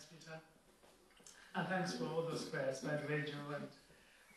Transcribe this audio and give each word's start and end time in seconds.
Thanks, 0.00 0.24
Peter. 0.24 0.40
And 1.54 1.68
thanks 1.68 1.92
for 1.94 2.04
all 2.04 2.22
those 2.22 2.44
prayers 2.44 2.80
by 2.80 2.96
the 2.96 3.06
way, 3.06 3.20
and, 3.20 3.68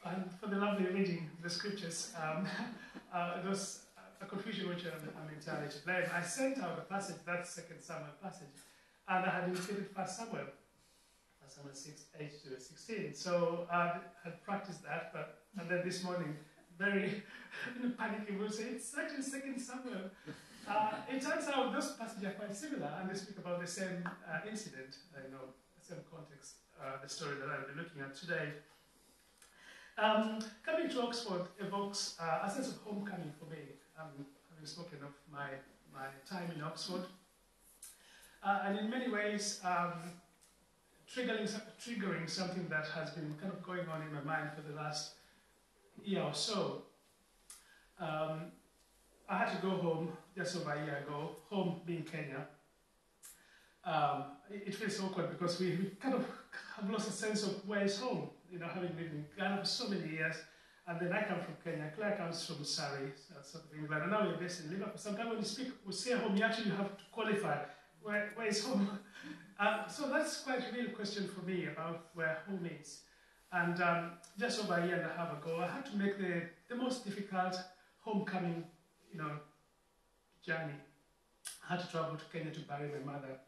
and 0.06 0.32
for 0.40 0.48
the 0.48 0.58
lovely 0.58 0.88
reading 0.88 1.30
of 1.38 1.44
the 1.44 1.50
scriptures. 1.50 2.12
Um, 2.22 2.46
uh, 3.14 3.38
was 3.48 3.86
a 4.22 4.26
confusion 4.26 4.68
which 4.68 4.84
I'm, 4.86 5.08
I'm 5.16 5.34
entirely 5.34 5.70
to 5.70 5.78
blame. 5.86 6.04
I 6.14 6.22
sent 6.22 6.58
out 6.58 6.78
a 6.78 6.82
passage, 6.82 7.16
that 7.26 7.48
second 7.48 7.82
Samuel 7.82 8.10
passage, 8.22 8.50
and 9.08 9.26
I 9.26 9.30
had 9.30 9.50
included 9.50 9.88
First 9.96 10.18
Samuel, 10.18 10.48
First 11.42 11.56
Samuel 11.56 11.76
6, 11.76 12.06
8 12.20 12.32
to 12.44 12.60
16. 12.60 13.14
So 13.14 13.68
I 13.72 14.00
had 14.24 14.44
practiced 14.44 14.84
that, 14.84 15.12
but 15.14 15.44
and 15.58 15.70
then 15.70 15.82
this 15.86 16.04
morning, 16.04 16.36
very 16.78 17.24
in 17.82 17.88
a 17.88 17.90
panic, 17.92 18.28
will 18.38 18.50
say, 18.50 18.64
it's 18.64 18.94
actually 18.98 19.22
second 19.22 19.60
Samuel. 19.60 20.12
Uh, 20.68 20.92
it 21.10 21.22
turns 21.22 21.48
out 21.50 21.74
those 21.74 21.92
passages 21.94 22.26
are 22.26 22.32
quite 22.32 22.56
similar, 22.56 22.90
and 23.00 23.10
they 23.10 23.16
speak 23.16 23.38
about 23.38 23.60
the 23.60 23.68
same 23.68 24.08
uh, 24.30 24.40
incident, 24.50 24.98
uh, 25.16 25.20
you 25.26 25.32
know, 25.32 25.52
the 25.78 25.86
same 25.86 26.00
context, 26.10 26.56
uh, 26.82 27.02
the 27.02 27.10
story 27.10 27.36
that 27.36 27.50
I'll 27.50 27.68
be 27.68 27.78
looking 27.78 28.02
at 28.02 28.16
today. 28.16 28.54
Um, 29.98 30.40
coming 30.66 30.90
to 30.90 31.02
Oxford 31.02 31.48
evokes 31.60 32.16
uh, 32.20 32.40
a 32.44 32.50
sense 32.50 32.70
of 32.70 32.78
homecoming 32.78 33.32
for 33.38 33.46
me, 33.46 33.60
um, 34.00 34.26
having 34.50 34.66
spoken 34.66 35.00
of 35.04 35.14
my, 35.32 35.50
my 35.94 36.08
time 36.28 36.50
in 36.56 36.64
Oxford. 36.64 37.06
Uh, 38.44 38.60
and 38.66 38.80
in 38.80 38.90
many 38.90 39.10
ways, 39.10 39.60
um, 39.64 39.94
triggering, 41.14 41.50
triggering 41.80 42.30
something 42.30 42.68
that 42.70 42.88
has 42.88 43.12
been 43.12 43.36
kind 43.40 43.54
of 43.54 43.62
going 43.62 43.88
on 43.88 44.02
in 44.02 44.14
my 44.14 44.22
mind 44.22 44.50
for 44.56 44.62
the 44.62 44.76
last 44.76 45.16
year 46.04 46.24
or 46.24 46.34
so. 46.34 46.84
Um, 48.00 48.52
I 49.30 49.38
had 49.38 49.52
to 49.56 49.62
go 49.62 49.70
home 49.70 50.12
just 50.36 50.56
over 50.58 50.72
a 50.72 50.86
year 50.86 51.04
ago, 51.06 51.38
home 51.50 51.82
being 51.86 52.04
Kenya. 52.04 52.48
Um, 53.86 54.24
it, 54.50 54.74
feels 54.76 55.00
awkward 55.02 55.30
because 55.30 55.60
we, 55.60 55.72
we, 55.72 55.92
kind 56.02 56.16
of 56.16 56.26
have 56.78 56.90
lost 56.90 57.10
a 57.10 57.12
sense 57.12 57.44
of 57.44 57.68
where 57.68 57.84
is 57.84 58.00
home, 58.00 58.30
you 58.50 58.58
know, 58.58 58.68
having 58.68 58.96
lived 58.96 59.14
in 59.14 59.26
Ghana 59.38 59.58
for 59.58 59.66
so 59.66 59.90
many 59.90 60.10
years. 60.10 60.36
And 60.88 61.00
then 61.00 61.12
I 61.14 61.24
come 61.24 61.40
from 61.42 61.56
Kenya, 61.64 61.92
Claire 61.96 62.16
comes 62.18 62.46
from 62.46 62.64
Surrey, 62.64 63.12
sort 63.42 63.64
of 63.66 64.02
and 64.02 64.12
now 64.12 64.26
we're 64.26 64.38
based 64.38 64.64
in 64.64 64.72
Liverpool. 64.72 64.98
Sometimes 64.98 65.30
when 65.30 65.38
you 65.40 65.46
speak, 65.46 65.68
we 65.86 65.94
say 65.94 66.14
home, 66.14 66.36
you 66.36 66.44
actually 66.44 66.72
have 66.72 66.98
to 66.98 67.04
qualify 67.12 67.58
where, 68.02 68.32
where 68.36 68.48
is 68.48 68.64
home. 68.64 69.00
Uh, 69.60 69.88
so 69.88 70.10
that's 70.10 70.42
quite 70.42 70.60
a 70.60 70.76
real 70.76 70.90
question 70.90 71.28
for 71.28 71.46
me 71.46 71.68
about 71.68 72.08
where 72.16 72.40
home 72.50 72.68
is. 72.82 73.02
And 73.52 73.80
um, 73.82 74.12
just 74.38 74.60
over 74.60 74.74
a 74.74 74.86
year 74.86 74.96
and 74.96 75.06
a 75.06 75.14
half 75.14 75.32
ago, 75.32 75.64
I 75.64 75.68
had 75.68 75.86
to 75.86 75.96
make 75.96 76.18
the, 76.18 76.42
the 76.68 76.76
most 76.76 77.06
difficult 77.06 77.56
homecoming, 78.00 78.64
you 79.12 79.20
know, 79.20 79.32
journey. 80.46 80.80
I 81.68 81.74
had 81.76 81.84
to 81.84 81.92
travel 81.92 82.16
to 82.16 82.26
Kenya 82.32 82.52
to 82.52 82.60
bury 82.62 82.90
my 82.90 83.14
mother, 83.14 83.40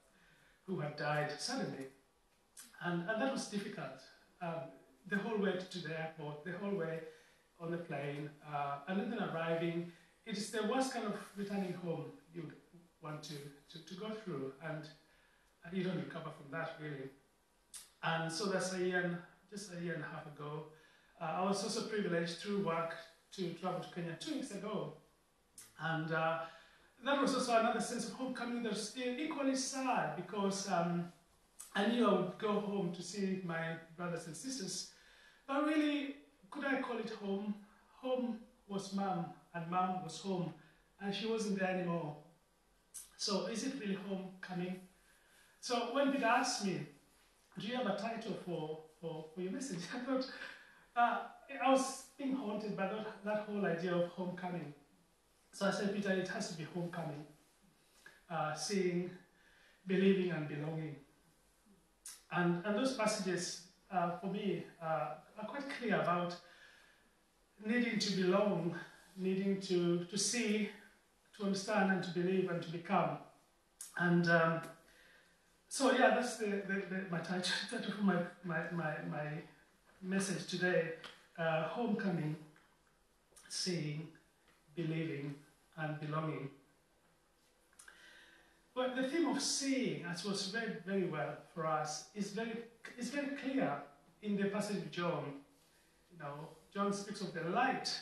who 0.66 0.80
had 0.80 0.98
died 0.98 1.32
suddenly. 1.38 1.88
And, 2.84 3.10
and 3.10 3.22
that 3.22 3.32
was 3.32 3.48
difficult. 3.48 4.02
Um, 4.42 4.72
the 5.08 5.18
whole 5.18 5.38
way 5.38 5.54
to 5.72 5.80
the 5.80 6.00
airport, 6.00 6.44
the 6.44 6.54
whole 6.54 6.76
way 6.76 7.00
on 7.60 7.72
the 7.72 7.78
plane, 7.78 8.30
uh, 8.52 8.80
and 8.88 9.00
then 9.00 9.20
arriving, 9.20 9.92
it 10.26 10.38
is 10.38 10.50
the 10.52 10.64
worst 10.64 10.94
kind 10.94 11.06
of 11.06 11.14
returning 11.38 11.74
home 11.74 12.06
you 12.34 12.42
would 12.42 12.54
want 13.02 13.24
to, 13.24 13.36
to, 13.70 13.86
to 13.86 13.94
go 14.00 14.10
through. 14.10 14.54
And 14.68 14.84
you 15.72 15.84
don't 15.84 15.98
recover 15.98 16.32
from 16.38 16.52
that, 16.52 16.72
really. 16.82 17.10
And 18.04 18.32
so 18.32 18.46
that's 18.46 18.74
a 18.74 18.80
year 18.80 19.20
just 19.50 19.72
a 19.74 19.82
year 19.82 19.94
and 19.94 20.04
a 20.04 20.08
half 20.08 20.26
ago. 20.26 20.66
Uh, 21.22 21.42
I 21.42 21.46
was 21.46 21.64
also 21.64 21.88
privileged 21.88 22.38
through 22.40 22.66
work 22.66 22.94
to 23.36 23.54
travel 23.54 23.80
to 23.80 23.88
Kenya 23.94 24.18
two 24.20 24.36
weeks 24.36 24.52
ago. 24.52 24.94
And 25.80 26.12
uh, 26.12 26.40
that 27.06 27.22
was 27.22 27.36
also 27.36 27.58
another 27.58 27.80
sense 27.80 28.08
of 28.08 28.14
homecoming 28.14 28.64
was 28.64 28.90
still 28.90 29.18
equally 29.18 29.56
sad 29.56 30.16
because 30.16 30.70
um, 30.72 31.12
I 31.76 31.88
knew 31.88 32.08
I 32.08 32.14
would 32.14 32.38
go 32.38 32.60
home 32.60 32.92
to 32.94 33.02
see 33.02 33.42
my 33.46 33.76
brothers 33.96 34.28
and 34.28 34.36
sisters. 34.36 34.92
But 35.48 35.66
really, 35.66 36.16
could 36.50 36.66
I 36.66 36.82
call 36.82 36.98
it 36.98 37.12
home? 37.12 37.56
Home 38.02 38.40
was 38.68 38.94
mom, 38.94 39.26
and 39.54 39.70
mom 39.70 40.04
was 40.04 40.20
home, 40.20 40.54
and 41.00 41.14
she 41.14 41.28
wasn't 41.28 41.60
there 41.60 41.70
anymore. 41.70 42.18
So 43.18 43.46
is 43.48 43.64
it 43.64 43.74
really 43.80 43.98
homecoming? 44.08 44.82
So 45.62 45.94
when 45.94 46.12
Peter 46.12 46.26
asked 46.26 46.66
me, 46.66 46.82
do 47.60 47.68
you 47.68 47.76
have 47.76 47.88
a 47.88 47.98
title 47.98 48.34
for 48.46 48.86
for, 49.06 49.26
for 49.34 49.42
your 49.42 49.52
message. 49.52 49.80
I 49.96 50.00
thought, 50.00 50.26
uh, 50.96 51.18
I 51.64 51.72
was 51.72 52.04
being 52.18 52.36
haunted 52.36 52.76
by 52.76 52.88
that, 52.88 53.08
that 53.24 53.38
whole 53.48 53.66
idea 53.66 53.94
of 53.94 54.10
homecoming. 54.10 54.74
So 55.56 55.66
I 55.66 55.72
said, 55.72 55.96
Peter, 55.96 56.12
it 56.12 56.28
has 56.28 56.50
to 56.50 56.58
be 56.58 56.66
homecoming. 56.74 57.24
Uh, 58.30 58.54
seeing, 58.54 59.10
believing, 59.88 60.32
and 60.32 60.50
belonging. 60.50 60.98
And, 62.34 62.62
and 62.66 62.76
those 62.76 62.96
passages, 62.96 63.62
uh, 63.90 64.18
for 64.18 64.28
me, 64.28 64.66
uh, 64.84 65.12
are 65.40 65.48
quite 65.48 65.64
clear 65.80 66.02
about 66.02 66.36
needing 67.66 68.00
to 68.00 68.22
belong, 68.22 68.76
needing 69.16 69.62
to, 69.62 70.04
to 70.04 70.18
see, 70.18 70.72
to 71.38 71.46
understand, 71.46 71.90
and 71.90 72.04
to 72.04 72.10
believe, 72.10 72.52
and 72.52 72.62
to 72.62 72.70
become. 72.70 73.18
And 73.98 74.30
um, 74.30 74.60
so 75.70 75.94
yeah, 75.94 76.16
that's 76.16 76.36
the, 76.36 76.48
the, 76.68 76.84
the 76.90 77.06
my 77.10 77.20
title, 77.20 77.54
my, 78.02 78.18
my, 78.44 78.60
my, 78.74 78.94
my 79.10 79.28
message 80.02 80.48
today. 80.48 80.96
Uh, 81.40 81.70
homecoming, 81.70 82.36
seeing, 83.48 84.10
believing, 84.76 85.36
and 85.78 86.00
belonging. 86.00 86.50
But 88.74 88.96
the 88.96 89.08
theme 89.08 89.28
of 89.28 89.42
seeing, 89.42 90.04
as 90.06 90.26
was 90.26 90.54
read 90.54 90.84
very 90.86 91.06
well 91.06 91.38
for 91.54 91.66
us, 91.66 92.06
is 92.14 92.32
very, 92.32 92.58
is 92.98 93.10
very 93.10 93.30
clear 93.38 93.74
in 94.22 94.36
the 94.36 94.46
passage 94.46 94.78
of 94.78 94.92
John. 94.92 95.24
You 96.12 96.20
know, 96.20 96.50
John 96.74 96.92
speaks 96.92 97.22
of 97.22 97.34
the 97.34 97.44
light, 97.50 97.98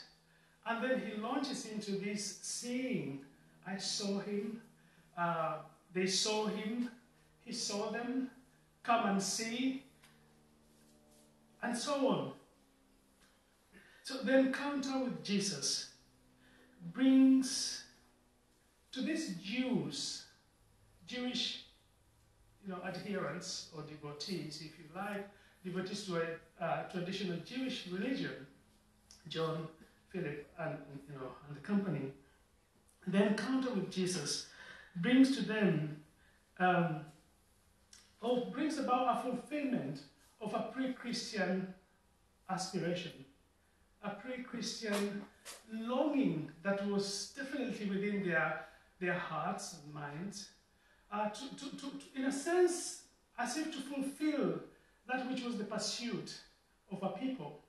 and 0.65 0.83
then 0.83 1.01
he 1.01 1.21
launches 1.21 1.67
into 1.67 1.91
this 1.91 2.39
seeing. 2.41 3.19
I 3.67 3.77
saw 3.77 4.19
him, 4.19 4.61
uh, 5.15 5.57
they 5.93 6.07
saw 6.07 6.47
him, 6.47 6.89
he 7.45 7.53
saw 7.53 7.91
them, 7.91 8.31
come 8.81 9.09
and 9.09 9.21
see, 9.21 9.83
and 11.61 11.77
so 11.77 12.07
on. 12.07 12.31
So 14.03 14.17
the 14.17 14.37
encounter 14.39 15.03
with 15.03 15.23
Jesus 15.23 15.92
brings 16.91 17.83
to 18.91 19.01
these 19.01 19.35
Jews, 19.35 20.25
Jewish 21.07 21.65
you 22.65 22.73
know, 22.73 22.79
adherents 22.85 23.69
or 23.75 23.83
devotees, 23.83 24.61
if 24.63 24.77
you 24.79 24.85
like, 24.95 25.27
devotees 25.63 26.05
to 26.05 26.17
a 26.17 26.63
uh, 26.63 26.83
traditional 26.83 27.37
Jewish 27.45 27.87
religion, 27.91 28.47
John, 29.27 29.67
Philip, 30.09 30.47
and 30.59 30.77
you 31.09 31.15
know, 31.15 31.31
and 31.47 31.57
the 31.57 31.61
company. 31.61 32.11
The 33.07 33.27
encounter 33.27 33.71
with 33.71 33.91
Jesus 33.91 34.47
brings 34.95 35.35
to 35.35 35.43
them 35.43 35.97
um, 36.59 37.01
or 38.21 38.45
brings 38.51 38.77
about 38.77 39.17
a 39.17 39.21
fulfillment 39.21 40.01
of 40.39 40.53
a 40.53 40.69
pre-Christian 40.73 41.73
aspiration, 42.49 43.11
a 44.03 44.09
pre-Christian 44.09 45.21
longing 45.71 46.51
that 46.63 46.85
was 46.87 47.33
definitely 47.35 47.89
within 47.89 48.23
their, 48.23 48.65
their 48.99 49.13
hearts 49.13 49.77
and 49.83 49.93
minds, 49.93 50.49
uh, 51.11 51.29
to, 51.29 51.55
to, 51.55 51.77
to, 51.77 51.91
in 52.15 52.25
a 52.25 52.31
sense, 52.31 53.03
as 53.37 53.57
if 53.57 53.71
to 53.71 53.81
fulfill 53.81 54.59
that 55.07 55.29
which 55.29 55.43
was 55.43 55.57
the 55.57 55.63
pursuit 55.63 56.33
of 56.91 57.01
a 57.03 57.09
people, 57.17 57.59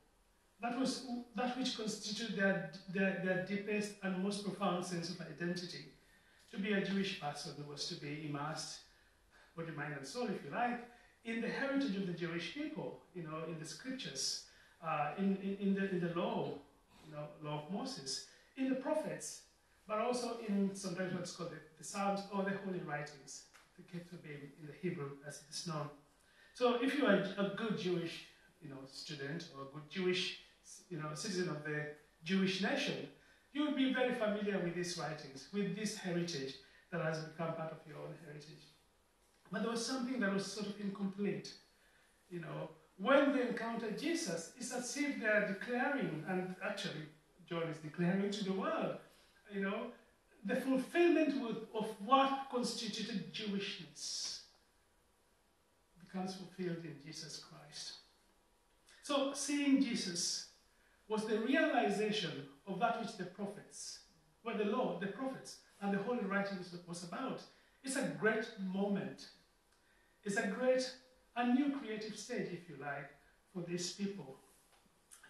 that 0.61 0.79
was 0.79 1.07
that 1.37 1.59
which 1.59 1.77
constituted 1.77 2.37
their, 2.37 2.71
their, 2.93 3.21
their 3.25 3.45
deepest 3.45 3.93
and 4.03 4.23
most 4.23 4.45
profound 4.45 4.85
sense 4.85 5.11
of 5.11 5.21
identity. 5.21 5.87
To 6.53 6.59
be 6.59 6.73
a 6.73 6.85
Jewish 6.85 7.21
person 7.21 7.53
was 7.69 7.87
to 7.89 7.97
be 7.97 8.27
immersed 8.29 8.79
body, 9.57 9.71
mind, 9.77 9.95
and 9.97 10.07
soul, 10.07 10.25
if 10.25 10.45
you 10.45 10.51
like, 10.51 10.81
in 11.25 11.41
the 11.41 11.49
heritage 11.49 11.97
of 11.97 12.07
the 12.07 12.13
Jewish 12.13 12.55
people, 12.55 13.01
you 13.15 13.23
know, 13.23 13.39
in 13.49 13.59
the 13.59 13.65
scriptures, 13.65 14.44
uh, 14.87 15.11
in, 15.19 15.37
in, 15.61 15.75
the, 15.75 15.91
in 15.91 16.01
the 16.01 16.13
law, 16.19 16.53
you 17.07 17.13
know, 17.13 17.27
law 17.43 17.65
of 17.65 17.73
Moses, 17.73 18.27
in 18.57 18.69
the 18.69 18.77
prophets, 18.77 19.43
but 19.89 19.99
also 19.99 20.39
in 20.49 20.75
sometimes 20.75 21.15
what's 21.15 21.33
called 21.33 21.51
the, 21.51 21.57
the 21.79 21.85
Psalms 21.85 22.21
or 22.35 22.43
the 22.43 22.57
Holy 22.65 22.81
Writings, 22.81 23.45
the 23.77 23.83
Ketubim 23.83 24.41
in 24.61 24.67
the 24.67 24.73
Hebrew 24.81 25.11
as 25.27 25.37
it 25.37 25.55
is 25.55 25.67
known. 25.67 25.89
So 26.55 26.79
if 26.83 26.97
you 26.97 27.07
are 27.07 27.15
a 27.15 27.53
good 27.57 27.79
Jewish, 27.79 28.27
you 28.63 28.69
know, 28.71 28.79
student 28.87 29.49
or 29.57 29.63
a 29.63 29.73
good 29.75 29.91
Jewish, 29.91 30.39
you 30.89 30.99
know, 30.99 31.15
citizen 31.15 31.49
of 31.49 31.65
the 31.65 31.87
Jewish 32.23 32.63
nation, 32.63 33.09
you 33.53 33.67
will 33.67 33.75
be 33.75 33.93
very 33.93 34.15
familiar 34.15 34.59
with 34.59 34.75
these 34.75 34.99
writings, 34.99 35.49
with 35.53 35.77
this 35.77 35.97
heritage 35.97 36.55
that 36.91 37.03
has 37.03 37.19
become 37.21 37.55
part 37.55 37.73
of 37.73 37.79
your 37.89 37.99
own 37.99 38.15
heritage. 38.25 38.65
But 39.51 39.63
there 39.63 39.71
was 39.71 39.85
something 39.85 40.21
that 40.21 40.33
was 40.33 40.47
sort 40.47 40.67
of 40.67 40.81
incomplete. 40.81 41.53
You 42.31 42.41
know, 42.41 42.71
when 42.99 43.33
they 43.33 43.49
encounter 43.49 43.91
Jesus, 43.91 44.53
it's 44.59 44.73
as 44.73 44.97
if 44.97 45.21
they 45.21 45.27
are 45.27 45.49
declaring, 45.49 46.25
and 46.29 46.55
actually 46.65 47.09
John 47.49 47.65
is 47.65 47.79
declaring 47.79 48.31
to 48.31 48.45
the 48.45 48.53
world, 48.53 48.97
you 49.53 49.61
know, 49.61 49.89
the 50.45 50.57
fulfillment 50.57 51.35
of 51.75 51.87
what 52.05 52.47
constituted 52.51 53.33
Jewishness. 53.33 54.41
becomes 55.99 56.37
fulfilled 56.37 56.85
in 56.85 56.97
Jesus 57.05 57.43
Christ. 57.43 57.95
So, 59.03 59.33
seeing 59.35 59.83
Jesus 59.83 60.49
was 61.09 61.27
the 61.27 61.39
realization 61.39 62.47
of 62.67 62.79
that 62.81 63.01
which 63.01 63.17
the 63.17 63.25
prophets, 63.25 64.01
what 64.43 64.59
the 64.59 64.65
law, 64.65 64.99
the 65.01 65.09
prophets, 65.09 65.59
and 65.81 65.93
the 65.93 66.03
Holy 66.03 66.25
Writings 66.25 66.75
was 66.87 67.05
about. 67.05 67.43
It's 67.83 67.97
a 67.97 68.13
great 68.19 68.47
moment. 68.73 69.27
It's 70.25 70.37
a 70.37 70.47
great, 70.47 70.91
a 71.37 71.47
new 71.47 71.77
creative 71.79 72.17
stage, 72.17 72.49
if 72.53 72.69
you 72.69 72.77
like, 72.81 73.11
for 73.53 73.63
these 73.69 73.93
people. 73.93 74.37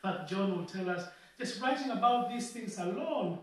Fact, 0.02 0.28
John 0.28 0.56
will 0.56 0.66
tell 0.66 0.90
us 0.90 1.08
just 1.38 1.60
writing 1.60 1.90
about 1.90 2.28
these 2.28 2.50
things 2.50 2.78
alone 2.78 3.38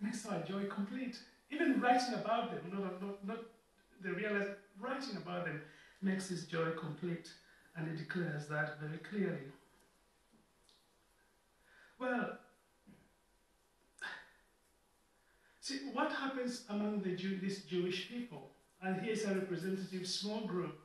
makes 0.00 0.26
our 0.26 0.40
joy 0.40 0.64
complete. 0.66 1.18
Even 1.50 1.80
writing 1.80 2.14
about 2.14 2.50
them, 2.50 2.60
not, 2.72 3.02
not, 3.02 3.26
not 3.26 3.38
the 4.02 4.12
realize, 4.12 4.48
writing 4.80 5.16
about 5.16 5.44
them 5.44 5.60
makes 6.00 6.28
his 6.28 6.46
joy 6.46 6.70
complete. 6.78 7.28
And 7.76 7.90
he 7.90 7.96
declares 7.96 8.48
that 8.48 8.80
very 8.80 8.98
clearly. 8.98 9.50
Well, 11.98 12.38
see, 15.60 15.78
what 15.92 16.12
happens 16.12 16.64
among 16.68 17.00
the 17.02 17.16
Jew, 17.16 17.38
these 17.38 17.62
Jewish 17.62 18.08
people, 18.08 18.50
and 18.82 19.00
here's 19.00 19.24
a 19.24 19.34
representative 19.34 20.06
small 20.06 20.40
group, 20.40 20.78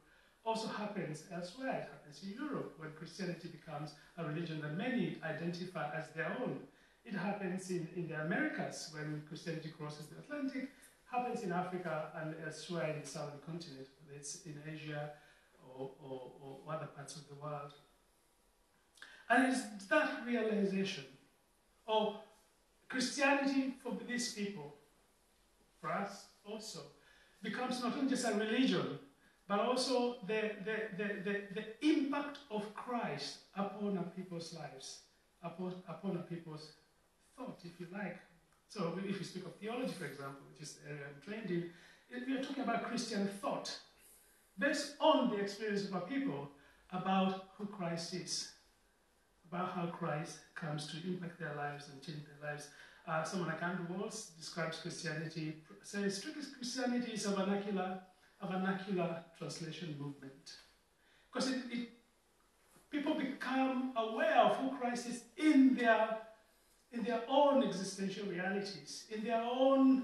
also 0.47 0.69
happens 0.69 1.25
elsewhere. 1.33 1.75
It 1.83 1.89
happens 1.91 2.23
in 2.23 2.29
Europe 2.29 2.75
when 2.77 2.91
Christianity 2.93 3.49
becomes 3.49 3.95
a 4.17 4.23
religion 4.23 4.61
that 4.61 4.77
many 4.77 5.17
identify 5.21 5.93
as 5.93 6.07
their 6.15 6.37
own. 6.41 6.59
It 7.03 7.15
happens 7.15 7.69
in, 7.69 7.85
in 7.97 8.07
the 8.07 8.21
Americas 8.21 8.89
when 8.93 9.23
Christianity 9.27 9.73
crosses 9.77 10.07
the 10.07 10.19
Atlantic, 10.19 10.69
happens 11.11 11.43
in 11.43 11.51
Africa 11.51 12.11
and 12.15 12.33
elsewhere 12.45 12.93
in 12.93 13.01
the 13.01 13.07
southern 13.07 13.39
continent, 13.45 13.87
whether 14.05 14.17
it's 14.17 14.45
in 14.45 14.55
Asia 14.65 15.11
or, 15.77 15.91
or, 16.01 16.31
or 16.41 16.73
other 16.73 16.87
parts 16.87 17.17
of 17.17 17.27
the 17.27 17.35
world. 17.35 17.73
And 19.29 19.53
it's 19.53 19.85
that 19.87 20.21
realization 20.25 21.03
of 21.87 22.15
Christianity 22.87 23.75
for 23.83 23.97
these 24.07 24.33
people, 24.33 24.75
for 25.81 25.91
us 25.91 26.27
also, 26.45 26.79
becomes 27.43 27.83
not 27.83 27.97
only 27.97 28.09
just 28.09 28.25
a 28.25 28.33
religion, 28.33 28.99
but 29.47 29.59
also 29.59 30.17
the, 30.27 30.51
the, 30.65 30.77
the, 30.97 31.13
the, 31.23 31.41
the 31.55 31.87
impact 31.87 32.39
of 32.51 32.73
Christ 32.75 33.37
upon 33.55 33.97
our 33.97 34.03
people's 34.15 34.53
lives, 34.53 34.99
upon, 35.43 35.75
upon 35.87 36.17
our 36.17 36.23
people's 36.23 36.73
thought, 37.37 37.59
if 37.63 37.79
you 37.79 37.87
like. 37.91 38.17
So 38.67 38.99
if 39.05 39.17
we 39.17 39.23
speak 39.23 39.45
of 39.45 39.55
theology, 39.55 39.93
for 39.93 40.05
example, 40.05 40.41
which 40.51 40.61
is 40.61 40.73
the 40.73 40.89
area 40.89 41.03
I'm 41.07 41.21
trained 41.21 41.51
in, 41.51 41.71
we 42.27 42.37
are 42.37 42.43
talking 42.43 42.63
about 42.63 42.83
Christian 42.83 43.27
thought 43.27 43.77
based 44.59 44.95
on 44.99 45.29
the 45.29 45.37
experience 45.37 45.85
of 45.85 45.93
our 45.95 46.01
people 46.01 46.49
about 46.91 47.49
who 47.57 47.65
Christ 47.65 48.13
is 48.13 48.49
about 49.49 49.71
how 49.71 49.85
Christ 49.87 50.39
comes 50.55 50.87
to 50.87 50.97
impact 51.07 51.39
their 51.39 51.55
lives 51.55 51.89
and 51.91 52.01
change 52.01 52.19
their 52.25 52.51
lives. 52.51 52.69
Uh, 53.07 53.23
someone 53.23 53.49
like 53.49 53.63
Andrew 53.63 53.85
Walls 53.89 54.31
describes 54.37 54.79
Christianity, 54.79 55.57
says 55.81 56.23
Christianity 56.57 57.13
is 57.13 57.25
a 57.25 57.31
vernacular, 57.31 57.99
a 58.41 58.47
vernacular 58.47 59.23
translation 59.37 59.95
movement. 59.99 60.53
Because 61.31 61.49
it, 61.51 61.59
it, 61.71 61.89
people 62.89 63.15
become 63.15 63.93
aware 63.95 64.37
of 64.37 64.57
who 64.57 64.77
Christ 64.77 65.07
is 65.07 65.23
in 65.37 65.75
their, 65.75 66.17
in 66.91 67.03
their 67.03 67.21
own 67.27 67.63
existential 67.63 68.25
realities, 68.27 69.05
in 69.11 69.23
their 69.23 69.41
own 69.41 70.03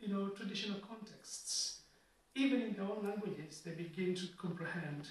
you 0.00 0.12
know, 0.12 0.28
traditional 0.28 0.78
contexts. 0.80 1.80
Even 2.34 2.62
in 2.62 2.72
their 2.74 2.84
own 2.84 3.06
languages, 3.06 3.60
they 3.64 3.72
begin 3.72 4.14
to 4.14 4.26
comprehend 4.38 5.06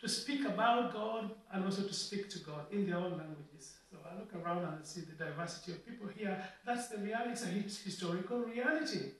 to 0.00 0.08
speak 0.08 0.44
about 0.44 0.92
God 0.92 1.30
and 1.52 1.64
also 1.64 1.82
to 1.82 1.94
speak 1.94 2.28
to 2.30 2.38
God 2.40 2.66
in 2.70 2.86
their 2.86 2.96
own 2.96 3.12
languages. 3.12 3.76
So 3.90 3.98
I 4.10 4.18
look 4.18 4.34
around 4.34 4.58
and 4.58 4.78
I 4.80 4.84
see 4.84 5.02
the 5.02 5.24
diversity 5.24 5.72
of 5.72 5.86
people 5.86 6.08
here. 6.08 6.36
That's 6.66 6.88
the 6.88 6.98
reality, 6.98 7.30
it's 7.30 7.44
a 7.44 7.84
historical 7.84 8.40
reality. 8.40 9.12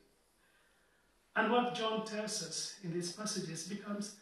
And 1.37 1.53
what 1.53 1.75
John 1.75 2.05
tells 2.07 2.43
us 2.43 2.77
in 2.83 2.93
these 2.93 3.13
passages 3.13 3.69
becomes 3.69 4.17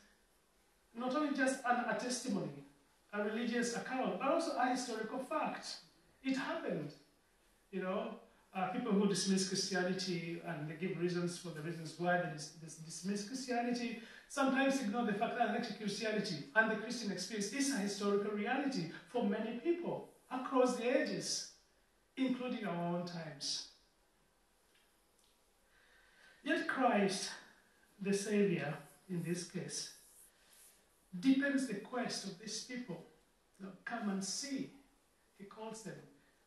not 0.96 1.14
only 1.14 1.36
just 1.36 1.60
an, 1.64 1.84
a 1.88 1.96
testimony, 1.98 2.64
a 3.12 3.22
religious 3.22 3.76
account, 3.76 4.18
but 4.18 4.28
also 4.28 4.56
a 4.58 4.70
historical 4.70 5.20
fact. 5.20 5.76
It 6.24 6.36
happened. 6.36 6.92
You 7.70 7.82
know, 7.82 8.16
uh, 8.54 8.68
people 8.68 8.92
who 8.92 9.06
dismiss 9.06 9.48
Christianity 9.48 10.40
and 10.46 10.68
they 10.68 10.74
give 10.74 10.98
reasons 10.98 11.38
for 11.38 11.50
the 11.50 11.60
reasons 11.60 11.94
why 11.98 12.18
they 12.18 12.30
dis 12.32 12.76
dismiss 12.84 13.26
Christianity 13.28 14.00
sometimes 14.28 14.80
ignore 14.80 15.06
the 15.06 15.12
fact 15.12 15.38
that 15.38 15.50
actually 15.50 15.78
Christianity 15.78 16.36
and 16.54 16.70
the 16.70 16.76
Christian 16.76 17.12
experience 17.12 17.52
is 17.52 17.74
a 17.74 17.78
historical 17.78 18.32
reality 18.32 18.90
for 19.08 19.24
many 19.24 19.58
people 19.58 20.08
across 20.30 20.76
the 20.76 21.00
ages, 21.00 21.52
including 22.16 22.64
our 22.64 22.96
own 22.96 23.06
times. 23.06 23.73
Yet 26.44 26.68
Christ, 26.68 27.30
the 28.00 28.12
Savior, 28.12 28.74
in 29.08 29.22
this 29.22 29.50
case, 29.50 29.94
deepens 31.18 31.66
the 31.66 31.74
quest 31.74 32.24
of 32.24 32.38
these 32.38 32.64
people. 32.64 33.02
Now, 33.60 33.68
come 33.84 34.10
and 34.10 34.22
see, 34.22 34.70
he 35.38 35.44
calls 35.44 35.82
them. 35.82 35.94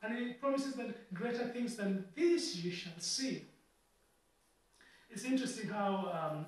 And 0.03 0.17
he 0.17 0.33
promises 0.33 0.75
that 0.75 1.13
greater 1.13 1.47
things 1.47 1.75
than 1.75 2.05
this 2.15 2.55
you 2.57 2.71
shall 2.71 2.99
see. 2.99 3.45
It's 5.09 5.23
interesting 5.23 5.69
how 5.69 6.31
um, 6.31 6.45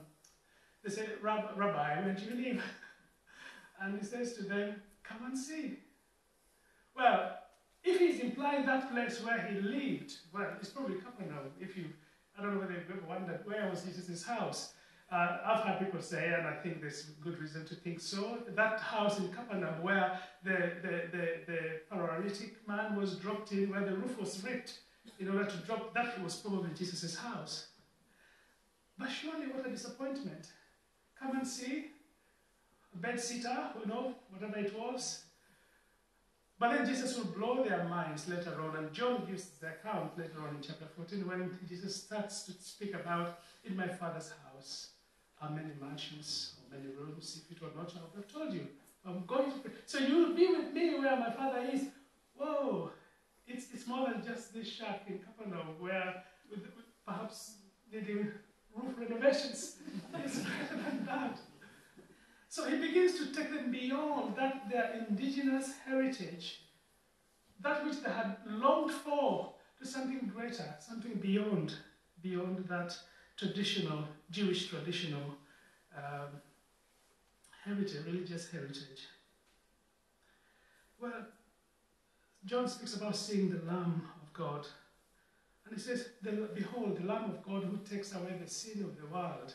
they 0.84 0.90
say, 0.92 1.07
Rabbi, 1.22 2.01
where 2.01 2.13
do 2.13 2.24
you 2.25 2.54
live? 2.54 2.63
and 3.81 3.98
he 3.98 4.06
says 4.06 4.34
to 4.34 4.44
them, 4.44 4.75
Come 5.04 5.25
and 5.25 5.38
see. 5.38 5.80
Well, 6.96 7.40
if 7.84 7.98
he's 7.98 8.19
implying 8.19 8.66
that 8.68 8.92
place 8.92 9.24
where 9.24 9.42
he 9.42 9.60
lived, 9.60 10.13
well, 10.31 10.50
it's 10.62 10.69
probably 10.69 10.98
Capernaum. 10.98 11.51
If 11.60 11.75
you, 11.75 11.86
I 12.39 12.41
don't 12.44 12.53
know 12.56 12.62
whether 12.62 12.74
you've 12.74 12.89
ever 12.89 13.06
wondered 13.06 13.41
where 13.45 13.69
was 13.69 13.83
Jesus' 13.83 14.24
house. 14.24 14.74
Uh, 15.12 15.38
I've 15.44 15.63
heard 15.63 15.80
people 15.80 16.01
say, 16.01 16.33
and 16.38 16.47
I 16.47 16.53
think 16.53 16.80
there's 16.80 17.03
good 17.21 17.38
reason 17.39 17.65
to 17.65 17.75
think 17.75 18.00
so, 18.00 18.38
that 18.56 18.80
house 18.80 19.19
in 19.19 19.30
Capernaum 19.30 19.81
where 19.81 20.19
the, 20.44 20.71
the, 20.81 21.01
the, 21.12 21.27
the 21.47 21.59
paralytic 21.89 22.65
man 22.68 22.95
was 22.95 23.15
dropped 23.15 23.51
in, 23.51 23.71
where 23.71 23.83
the 23.83 23.95
roof 23.95 24.18
was 24.18 24.41
ripped 24.44 24.80
in 25.19 25.27
order 25.27 25.45
to 25.45 25.57
drop, 25.57 25.94
that 25.95 26.24
was 26.24 26.36
probably 26.36 26.69
Jesus' 26.77 27.18
house. 27.18 27.68
But 28.97 29.09
surely 29.09 29.47
what 29.47 29.65
a 29.65 29.69
disappointment. 29.69 30.47
Come 31.19 31.38
and 31.38 31.47
see. 31.47 31.88
A 32.94 32.97
bed 32.97 33.19
sitter, 33.19 33.57
you 33.81 33.88
know, 33.88 34.15
whatever 34.29 34.60
it 34.60 34.77
was. 34.77 35.24
But 36.60 36.72
then 36.72 36.86
Jesus 36.86 37.18
will 37.18 37.25
blow 37.25 37.63
their 37.63 37.86
minds 37.86 38.28
later 38.28 38.54
on, 38.62 38.75
and 38.75 38.92
John 38.92 39.25
gives 39.25 39.46
the 39.62 39.68
account 39.68 40.18
later 40.18 40.42
on 40.46 40.56
in 40.56 40.62
chapter 40.62 40.86
14 40.94 41.25
when 41.25 41.58
Jesus 41.68 41.96
starts 41.96 42.44
to 42.44 42.51
speak 42.51 42.94
about, 42.94 43.39
In 43.63 43.78
my 43.78 43.88
Father's 43.88 44.34
house 44.44 44.89
are 45.42 45.50
many 45.50 45.72
mansions 45.82 46.56
or 46.58 46.78
many 46.78 46.94
rooms. 46.94 47.42
If 47.46 47.56
it 47.56 47.62
were 47.62 47.70
not, 47.75 47.94
I 47.96 48.01
would 48.01 48.24
have 48.24 48.28
told 48.32 48.54
you. 48.54 48.68
I'm 49.06 49.25
going 49.25 49.51
to. 49.51 49.72
So 49.86 50.00
you 50.00 50.18
will 50.18 50.36
be 50.36 50.48
with 50.48 50.74
me 50.74 51.00
where 51.00 51.16
my 51.18 51.32
Father 51.32 51.66
is. 51.72 51.84
Whoa! 52.36 52.92
It's, 53.48 53.68
it's 53.74 53.88
more 53.88 54.10
than 54.10 54.24
just 54.25 54.54
this 54.54 54.68
shack 54.68 55.04
in 55.08 55.20
Capernaum 55.20 55.80
where 55.80 56.24
with, 56.50 56.60
with 56.75 56.86
perhaps 57.06 57.54
needing 57.92 58.32
roof 58.75 58.94
renovations. 58.98 59.78
it's 60.16 60.36
than 60.36 61.06
that. 61.06 61.39
So 62.50 62.68
he 62.68 62.77
begins 62.77 63.20
to 63.20 63.27
take 63.27 63.53
them 63.53 63.72
beyond 63.72 64.36
that 64.36 64.70
their 64.70 65.06
indigenous 65.08 65.74
heritage, 65.86 66.62
that 67.62 67.86
which 67.86 68.01
they 68.01 68.10
had 68.10 68.38
longed 68.48 68.91
for, 68.91 69.53
to 69.79 69.88
something 69.88 70.32
greater, 70.36 70.75
something 70.79 71.13
beyond, 71.15 71.75
beyond 72.24 72.65
that 72.68 72.98
traditional, 73.38 74.03
Jewish 74.32 74.68
traditional 74.68 75.22
um, 75.96 76.41
heritage, 77.63 78.03
religious 78.06 78.50
heritage. 78.50 79.08
Well, 81.00 81.27
John 82.46 82.68
speaks 82.68 82.96
about 82.96 83.15
seeing 83.15 83.51
the 83.51 83.63
Lamb 83.63 84.10
of 84.24 84.34
God 84.34 84.65
and 85.65 85.77
he 85.77 85.79
says, 85.79 86.10
Behold, 86.24 86.98
the 86.98 87.06
Lamb 87.06 87.25
of 87.25 87.44
God 87.44 87.63
who 87.63 87.77
takes 87.77 88.15
away 88.15 88.36
the 88.41 88.50
sin 88.50 88.82
of 88.82 89.00
the 89.00 89.06
world. 89.06 89.53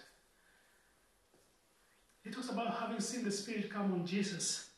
He 2.24 2.30
talks 2.30 2.48
about 2.48 2.78
having 2.80 3.00
seen 3.00 3.22
the 3.22 3.30
Spirit 3.30 3.70
come 3.70 3.92
on 3.92 4.06
Jesus. 4.06 4.70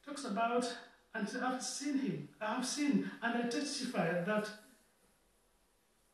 He 0.00 0.08
talks 0.08 0.24
about, 0.24 0.64
and 1.12 1.28
I've 1.42 1.62
seen 1.62 1.98
him, 1.98 2.28
I 2.40 2.54
have 2.54 2.66
seen, 2.66 3.10
and 3.20 3.44
I 3.44 3.48
testify 3.48 4.22
that 4.22 4.48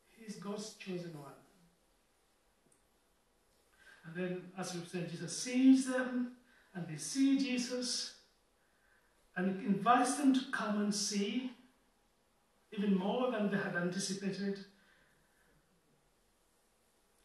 he 0.09 0.25
is 0.25 0.37
God's 0.37 0.73
chosen 0.73 1.13
one. 1.13 1.33
And 4.05 4.15
then, 4.15 4.41
as 4.57 4.73
we've 4.73 4.87
said, 4.87 5.09
Jesus 5.09 5.37
sees 5.37 5.85
them, 5.85 6.31
and 6.73 6.87
they 6.87 6.97
see 6.97 7.37
Jesus, 7.37 8.15
and 9.35 9.63
invites 9.63 10.15
them 10.15 10.33
to 10.33 10.41
come 10.51 10.81
and 10.81 10.93
see 10.93 11.51
even 12.75 12.97
more 12.97 13.31
than 13.31 13.51
they 13.51 13.57
had 13.57 13.75
anticipated. 13.75 14.57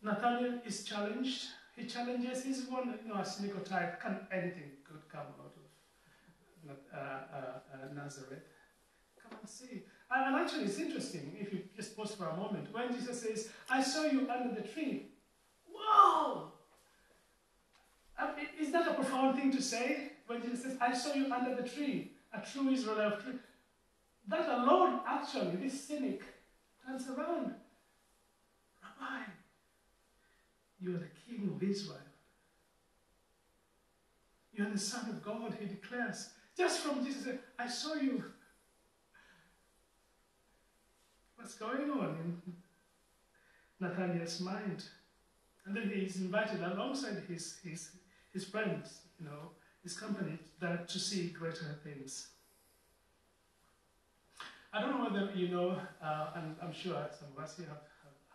Nathaniel 0.02 0.60
is 0.66 0.84
challenged. 0.84 1.46
He 1.78 1.86
challenges. 1.86 2.44
He's 2.44 2.66
one, 2.66 2.98
you 3.02 3.12
know, 3.12 3.20
a 3.20 3.24
cynical 3.24 3.60
type. 3.60 4.00
Can 4.00 4.26
anything 4.32 4.70
good 4.84 5.02
come 5.10 5.26
out 5.40 5.54
of 5.54 6.76
uh, 6.92 6.98
uh, 6.98 7.36
uh, 7.36 7.94
Nazareth? 7.94 8.44
Come 9.22 9.38
and 9.40 9.48
see. 9.48 9.84
And, 10.10 10.36
actually, 10.36 10.64
it's 10.64 10.78
interesting 10.78 11.36
if 11.38 11.52
you 11.52 11.64
just 11.76 11.96
pause 11.96 12.14
for 12.14 12.26
a 12.26 12.36
moment. 12.36 12.72
When 12.72 12.92
Jesus 12.94 13.22
says, 13.22 13.50
"I 13.70 13.82
saw 13.82 14.04
you 14.04 14.28
under 14.30 14.54
the 14.60 14.66
tree," 14.66 15.08
whoa! 15.70 16.52
Um, 18.18 18.30
is 18.58 18.72
that 18.72 18.88
a 18.88 18.94
profound 18.94 19.38
thing 19.38 19.52
to 19.52 19.62
say? 19.62 20.12
When 20.26 20.42
Jesus 20.42 20.62
says, 20.62 20.76
"I 20.80 20.92
saw 20.94 21.14
you 21.14 21.32
under 21.32 21.54
the 21.60 21.68
tree," 21.68 22.12
a 22.32 22.40
true 22.40 22.68
Israelite 22.70 23.20
tree. 23.20 23.38
That 24.26 24.48
alone, 24.48 25.00
actually, 25.06 25.56
this 25.56 25.84
cynic 25.84 26.22
turns 26.84 27.08
around. 27.08 27.54
Rabbi, 28.82 29.24
you 30.80 30.94
are 30.94 30.98
the 30.98 31.10
king 31.26 31.50
of 31.54 31.62
Israel. 31.62 31.98
You 34.52 34.66
are 34.66 34.70
the 34.70 34.78
son 34.78 35.08
of 35.10 35.22
God, 35.22 35.56
he 35.60 35.66
declares. 35.66 36.30
Just 36.56 36.80
from 36.80 37.04
Jesus, 37.04 37.28
I 37.58 37.68
saw 37.68 37.94
you. 37.94 38.24
What's 41.36 41.54
going 41.54 41.88
on 41.90 42.16
in 42.46 42.52
Nathaniel's 43.80 44.40
mind? 44.40 44.84
And 45.64 45.76
then 45.76 45.90
he's 45.94 46.16
invited 46.16 46.60
alongside 46.62 47.22
his, 47.28 47.58
his, 47.62 47.90
his 48.32 48.44
friends, 48.44 49.02
you 49.20 49.26
know, 49.26 49.50
his 49.82 49.96
company, 49.96 50.38
that 50.60 50.88
to 50.88 50.98
see 50.98 51.28
greater 51.28 51.78
things. 51.84 52.28
I 54.72 54.80
don't 54.80 54.90
know 54.90 55.08
whether 55.08 55.32
you 55.34 55.48
know, 55.48 55.78
uh, 56.02 56.30
and 56.34 56.56
I'm 56.62 56.72
sure 56.72 57.06
some 57.18 57.28
of 57.36 57.42
us 57.42 57.56
here 57.56 57.66
have, 57.68 57.82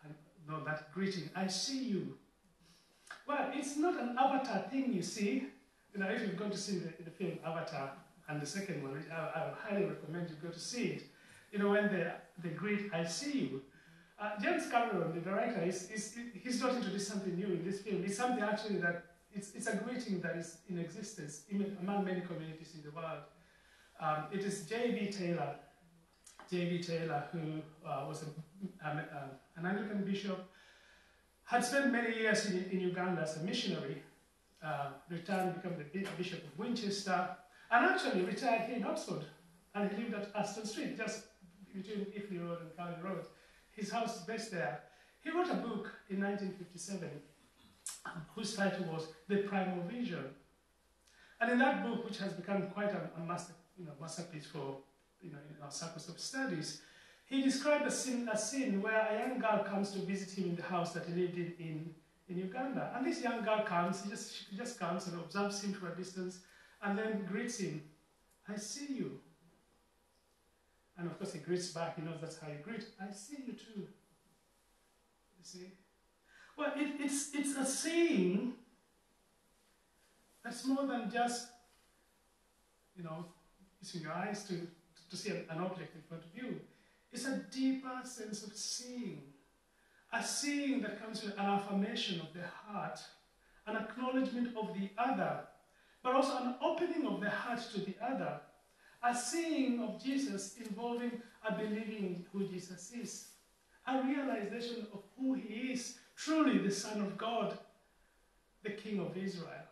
have, 0.04 0.16
know 0.48 0.64
that 0.66 0.92
greeting. 0.94 1.30
I 1.36 1.48
see 1.48 1.84
you. 1.84 2.18
Well, 3.28 3.52
it's 3.54 3.78
not 3.78 4.00
an 4.00 4.16
avatar 4.18 4.66
thing, 4.70 4.94
you 4.94 5.02
see. 5.02 5.48
You 5.94 6.00
know, 6.00 6.10
if 6.10 6.22
you're 6.22 6.34
going 6.34 6.52
to 6.52 6.58
see 6.58 6.80
the, 6.80 6.92
the 7.04 7.12
film 7.12 7.40
Avatar 7.46 7.92
and 8.28 8.42
the 8.42 8.46
second 8.46 8.84
one, 8.84 9.06
I, 9.12 9.40
I 9.40 9.46
would 9.46 9.56
highly 9.56 9.86
recommend 9.86 10.30
you 10.30 10.36
go 10.42 10.50
to 10.50 10.60
see 10.60 10.86
it. 10.86 11.04
You 11.52 11.60
know, 11.60 11.70
when 11.70 11.92
they, 11.92 12.12
they 12.44 12.50
greet, 12.50 12.92
I 12.94 13.06
see 13.06 13.40
you. 13.40 13.62
Uh, 14.20 14.32
James 14.42 14.68
Cameron, 14.70 15.14
the 15.14 15.22
director, 15.22 15.62
is, 15.62 15.90
is, 15.92 16.16
he's 16.42 16.62
not 16.62 16.76
introduced 16.76 17.08
something 17.08 17.36
new 17.36 17.48
in 17.48 17.64
this 17.64 17.82
film. 17.82 18.04
It's 18.04 18.18
something 18.18 18.44
actually 18.44 18.78
that, 18.78 19.06
it's, 19.34 19.54
it's 19.54 19.68
a 19.68 19.76
greeting 19.76 20.20
that 20.22 20.36
is 20.36 20.58
in 20.70 20.80
existence 20.80 21.44
among 21.82 22.06
many 22.06 22.22
communities 22.22 22.74
in 22.76 22.84
the 22.84 22.92
world. 22.92 23.24
Um, 24.00 24.26
it 24.32 24.42
is 24.42 24.66
J.V. 24.68 25.12
Taylor, 25.12 25.56
J.V. 26.50 26.84
Taylor, 26.84 27.24
who 27.32 27.62
uh, 27.88 28.06
was 28.08 28.24
a, 28.24 28.90
um, 28.90 28.98
uh, 29.00 29.58
an 29.58 29.66
Anglican 29.66 30.04
bishop, 30.04 30.50
had 31.54 31.64
spent 31.64 31.92
many 31.92 32.18
years 32.18 32.48
in, 32.48 32.66
in 32.72 32.80
Uganda 32.80 33.22
as 33.22 33.38
a 33.38 33.42
missionary, 33.42 34.02
uh, 34.66 34.88
returned, 35.08 35.54
became 35.54 35.78
the 35.78 36.08
Bishop 36.18 36.44
of 36.44 36.58
Winchester, 36.58 37.30
and 37.70 37.86
actually 37.86 38.24
retired 38.24 38.64
here 38.64 38.78
in 38.78 38.84
Oxford. 38.84 39.24
And 39.76 39.92
he 39.92 40.02
lived 40.02 40.16
at 40.16 40.32
Aston 40.36 40.66
Street, 40.66 40.98
just 40.98 41.26
between 41.72 42.06
Iffley 42.06 42.44
Road 42.44 42.58
and 42.62 42.76
Cowley 42.76 42.96
Road. 43.04 43.26
His 43.72 43.92
house 43.92 44.18
is 44.18 44.24
based 44.24 44.52
there. 44.52 44.82
He 45.22 45.30
wrote 45.30 45.52
a 45.52 45.56
book 45.56 45.92
in 46.10 46.22
1957 46.22 47.08
whose 48.36 48.56
title 48.56 48.86
was 48.92 49.10
The 49.28 49.38
Primal 49.38 49.84
Vision. 49.88 50.26
And 51.40 51.52
in 51.52 51.60
that 51.60 51.84
book, 51.86 52.04
which 52.04 52.18
has 52.18 52.34
become 52.34 52.64
quite 52.70 52.92
a, 52.92 53.12
a 53.16 53.26
master, 53.26 53.54
you 53.78 53.86
know, 53.86 53.92
masterpiece 54.02 54.48
for 54.48 54.78
you 55.22 55.32
know, 55.32 55.40
in 55.50 55.64
our 55.64 55.72
circles 55.72 56.10
of 56.10 56.20
studies, 56.20 56.82
he 57.34 57.42
described 57.42 57.88
a 57.88 57.92
scene, 57.92 58.30
a 58.32 58.38
scene 58.38 58.80
where 58.80 59.08
a 59.10 59.28
young 59.28 59.40
girl 59.40 59.64
comes 59.64 59.92
to 59.92 60.00
visit 60.00 60.38
him 60.38 60.52
in 60.52 60.56
the 60.56 60.62
house 60.62 60.94
that 60.94 61.06
he 61.06 61.14
lived 61.20 61.38
in, 61.38 61.96
in, 62.30 62.38
Uganda. 62.38 62.92
And 62.96 63.06
this 63.06 63.22
young 63.22 63.44
girl 63.44 63.64
comes, 63.64 64.04
he 64.04 64.10
just, 64.10 64.50
she 64.50 64.56
just 64.56 64.80
comes 64.80 65.08
and 65.08 65.20
observes 65.20 65.64
him 65.64 65.74
from 65.74 65.90
a 65.90 65.96
distance 65.96 66.40
and 66.84 66.98
then 66.98 67.26
greets 67.26 67.58
him. 67.58 67.82
I 68.48 68.56
see 68.58 68.94
you. 68.94 69.20
And 70.98 71.08
of 71.10 71.18
course 71.18 71.34
he 71.34 71.40
greets 71.40 71.70
back, 71.70 71.96
he 71.96 72.04
knows 72.04 72.22
that's 72.22 72.40
how 72.40 72.50
you 72.50 72.60
greet. 72.64 72.86
I 73.02 73.12
see 73.12 73.38
you 73.48 73.54
too. 73.54 73.82
You 73.82 75.44
see? 75.44 75.72
Well, 76.56 76.72
it, 76.76 77.00
it's, 77.00 77.34
it's 77.34 77.58
a 77.58 77.66
seeing 77.66 78.54
that's 80.44 80.66
more 80.68 80.86
than 80.86 81.10
just, 81.12 81.48
you 82.96 83.04
know, 83.04 83.26
using 83.82 84.02
your 84.02 84.12
eyes 84.12 84.44
to 84.46 84.68
to 85.14 85.20
see 85.20 85.30
an 85.30 85.60
object 85.60 85.96
in 85.96 86.02
front 86.10 86.24
of 86.24 86.30
you. 86.36 86.60
It's 87.14 87.26
a 87.26 87.38
deeper 87.52 88.02
sense 88.04 88.44
of 88.44 88.56
seeing. 88.56 89.22
A 90.12 90.24
seeing 90.24 90.82
that 90.82 91.02
comes 91.02 91.24
with 91.24 91.34
an 91.34 91.46
affirmation 91.46 92.20
of 92.20 92.34
the 92.34 92.42
heart, 92.48 93.00
an 93.68 93.78
acknowledgement 93.78 94.58
of 94.58 94.74
the 94.74 94.90
other, 94.98 95.42
but 96.02 96.16
also 96.16 96.38
an 96.38 96.56
opening 96.62 97.06
of 97.06 97.22
the 97.22 97.30
heart 97.30 97.62
to 97.74 97.82
the 97.82 97.96
other. 98.02 98.40
A 99.04 99.16
seeing 99.16 99.80
of 99.82 100.04
Jesus 100.04 100.56
involving 100.58 101.22
a 101.48 101.54
believing 101.54 102.06
in 102.06 102.26
who 102.32 102.48
Jesus 102.48 102.92
is. 102.92 103.28
A 103.86 104.02
realization 104.02 104.88
of 104.92 105.04
who 105.18 105.34
he 105.34 105.72
is, 105.72 106.00
truly 106.16 106.58
the 106.58 106.72
Son 106.72 107.02
of 107.02 107.18
God, 107.18 107.58
the 108.64 108.72
King 108.72 109.00
of 109.00 109.16
Israel. 109.18 109.68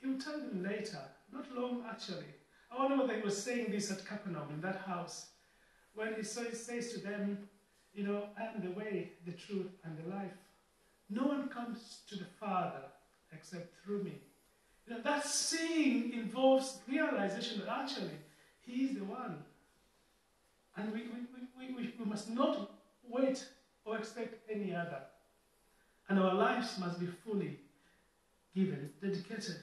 He 0.00 0.06
will 0.06 0.20
tell 0.20 0.38
them 0.38 0.62
later 0.62 1.00
not 1.32 1.54
long, 1.54 1.84
actually. 1.90 2.37
I 2.70 2.96
whether 2.96 3.14
he 3.14 3.22
was 3.22 3.42
saying 3.42 3.70
this 3.70 3.90
at 3.90 4.06
Capernaum, 4.06 4.48
in 4.52 4.60
that 4.60 4.82
house, 4.86 5.26
when 5.94 6.14
he 6.14 6.22
says 6.22 6.92
to 6.92 7.00
them, 7.00 7.48
you 7.94 8.04
know, 8.04 8.24
I 8.38 8.44
am 8.54 8.62
the 8.62 8.78
way, 8.78 9.12
the 9.26 9.32
truth, 9.32 9.70
and 9.84 9.96
the 9.98 10.14
life. 10.14 10.32
No 11.10 11.26
one 11.26 11.48
comes 11.48 12.02
to 12.08 12.16
the 12.16 12.26
Father 12.38 12.82
except 13.32 13.74
through 13.82 14.04
me. 14.04 14.12
You 14.86 14.94
know, 14.94 15.00
that 15.02 15.26
seeing 15.26 16.12
involves 16.12 16.78
realization 16.88 17.60
that 17.60 17.68
actually 17.68 18.18
he 18.60 18.84
is 18.84 18.96
the 18.96 19.04
one. 19.04 19.42
And 20.76 20.92
we, 20.92 21.02
we, 21.02 21.18
we, 21.58 21.74
we, 21.74 21.94
we 21.98 22.04
must 22.04 22.30
not 22.30 22.70
wait 23.08 23.44
or 23.84 23.96
expect 23.98 24.50
any 24.50 24.74
other. 24.74 25.00
And 26.08 26.18
our 26.18 26.34
lives 26.34 26.78
must 26.78 27.00
be 27.00 27.06
fully 27.06 27.58
given, 28.54 28.90
dedicated 29.02 29.56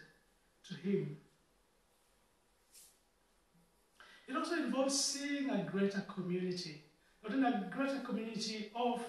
to 0.67 0.75
him 0.75 1.17
it 4.27 4.35
also 4.35 4.55
involves 4.55 4.99
seeing 4.99 5.49
a 5.49 5.63
greater 5.63 6.01
community, 6.01 6.81
not 7.23 7.37
in 7.37 7.45
a 7.45 7.69
greater 7.71 7.99
community 7.99 8.71
of 8.75 9.03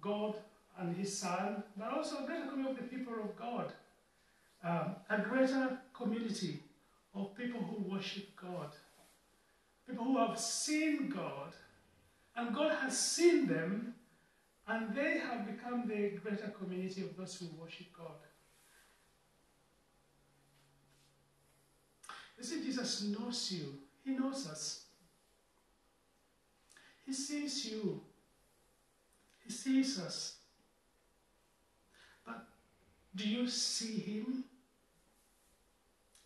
God 0.00 0.36
and 0.78 0.96
His 0.96 1.18
Son, 1.18 1.62
but 1.76 1.92
also 1.92 2.22
a 2.22 2.26
greater 2.26 2.46
community 2.46 2.70
of 2.70 2.90
the 2.90 2.96
people 2.96 3.14
of 3.14 3.36
God. 3.36 3.72
Um, 4.62 4.96
a 5.08 5.20
greater 5.20 5.78
community 5.92 6.60
of 7.14 7.34
people 7.36 7.60
who 7.60 7.94
worship 7.94 8.34
God, 8.36 8.70
people 9.86 10.04
who 10.04 10.18
have 10.18 10.38
seen 10.38 11.08
God, 11.08 11.52
and 12.36 12.54
God 12.54 12.72
has 12.80 12.98
seen 12.98 13.46
them, 13.46 13.94
and 14.66 14.94
they 14.94 15.18
have 15.18 15.46
become 15.46 15.86
the 15.86 16.10
greater 16.22 16.52
community 16.58 17.02
of 17.02 17.16
those 17.16 17.36
who 17.36 17.46
worship 17.60 17.86
God. 17.96 18.18
You 22.36 22.44
see, 22.44 22.62
Jesus 22.62 23.02
knows 23.04 23.52
you 23.52 23.78
he 24.08 24.14
knows 24.14 24.48
us. 24.48 24.84
He 27.04 27.12
sees 27.12 27.66
you. 27.66 28.00
He 29.44 29.52
sees 29.52 29.98
us. 30.00 30.36
But 32.24 32.46
do 33.14 33.28
you 33.28 33.48
see 33.48 33.98
him? 33.98 34.44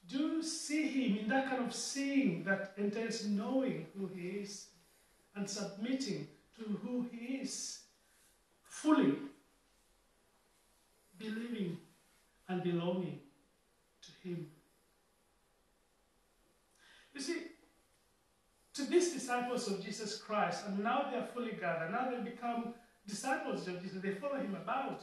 Do 0.08 0.18
you 0.18 0.42
see 0.42 0.88
him 0.88 1.18
in 1.18 1.28
that 1.28 1.48
kind 1.48 1.64
of 1.64 1.74
seeing 1.74 2.44
that 2.44 2.72
entails 2.76 3.26
knowing 3.26 3.86
who 3.96 4.08
he 4.14 4.28
is 4.28 4.66
and 5.34 5.48
submitting 5.48 6.28
to 6.56 6.62
who 6.82 7.06
he 7.10 7.36
is 7.36 7.80
fully, 8.64 9.14
believing 11.18 11.78
and 12.48 12.62
belonging 12.62 13.20
to 14.02 14.28
him? 14.28 14.46
You 17.14 17.20
see, 17.20 17.51
to 18.74 18.84
these 18.84 19.12
disciples 19.12 19.68
of 19.68 19.84
Jesus 19.84 20.16
Christ, 20.18 20.64
and 20.66 20.82
now 20.82 21.06
they 21.10 21.18
are 21.18 21.26
fully 21.26 21.52
gathered. 21.52 21.92
Now 21.92 22.10
they 22.10 22.30
become 22.30 22.74
disciples 23.06 23.66
of 23.68 23.82
Jesus. 23.82 24.00
They 24.00 24.12
follow 24.12 24.36
him 24.36 24.54
about. 24.54 25.02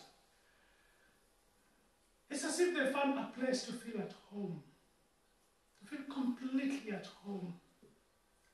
It's 2.29 2.43
as 2.43 2.59
if 2.59 2.75
they 2.75 2.91
found 2.91 3.17
a 3.17 3.31
place 3.39 3.63
to 3.63 3.73
feel 3.73 4.01
at 4.01 4.13
home, 4.31 4.61
to 5.79 5.87
feel 5.87 6.05
completely 6.13 6.91
at 6.91 7.07
home. 7.25 7.53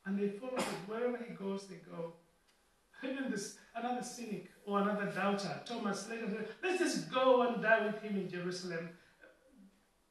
And 0.06 0.20
they 0.20 0.30
follow 0.30 0.58
him. 0.58 0.76
Wherever 0.88 1.18
he 1.18 1.34
goes, 1.34 1.68
they 1.68 1.78
go. 1.90 2.14
Even 3.04 3.30
this, 3.30 3.58
another 3.76 4.04
cynic 4.04 4.52
or 4.66 4.82
another 4.82 5.12
doubter, 5.12 5.62
Thomas, 5.66 6.10
later 6.10 6.28
said, 6.30 6.48
let's 6.64 6.80
just 6.80 7.12
go 7.12 7.42
and 7.42 7.62
die 7.62 7.86
with 7.86 8.02
him 8.02 8.18
in 8.18 8.30
Jerusalem. 8.30 8.90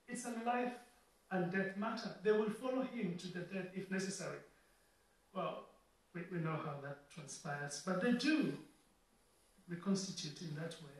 It's 0.08 0.26
a 0.26 0.34
life 0.44 0.72
and 1.30 1.50
death 1.50 1.76
matter. 1.76 2.10
They 2.22 2.32
will 2.32 2.50
follow 2.50 2.82
him 2.82 3.16
to 3.18 3.28
the 3.28 3.40
death 3.40 3.68
if 3.74 3.90
necessary. 3.90 4.38
Well, 5.34 5.64
we, 6.14 6.22
we 6.30 6.38
know 6.38 6.56
how 6.64 6.76
that 6.82 7.10
transpires, 7.12 7.82
but 7.84 8.02
they 8.02 8.12
do. 8.12 8.54
reconstitute 9.68 10.42
in 10.42 10.54
that 10.56 10.72
way. 10.82 10.92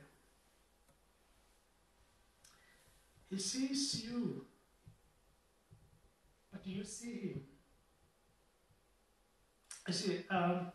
He 3.30 3.38
sees 3.38 4.04
you, 4.04 4.44
but 6.50 6.64
do 6.64 6.70
you 6.70 6.84
see 6.84 7.18
him? 7.18 7.40
You 9.86 9.94
see, 9.94 10.20
um, 10.30 10.68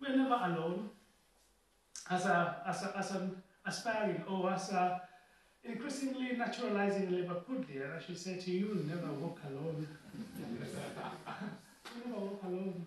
we're 0.00 0.16
never 0.16 0.34
alone 0.34 0.90
as, 2.10 2.26
a, 2.26 2.62
as, 2.66 2.82
a, 2.82 2.98
as 2.98 3.10
an 3.12 3.42
aspiring 3.64 4.22
or 4.28 4.50
as 4.52 4.70
a 4.70 5.02
increasingly 5.62 6.32
naturalizing 6.36 7.08
Liverpudlian, 7.08 7.96
I 7.96 8.02
should 8.02 8.18
say 8.18 8.36
to 8.38 8.50
you, 8.50 8.84
never 8.88 9.12
walk 9.12 9.38
alone. 9.46 9.86
walk 12.06 12.42
alone. 12.44 12.86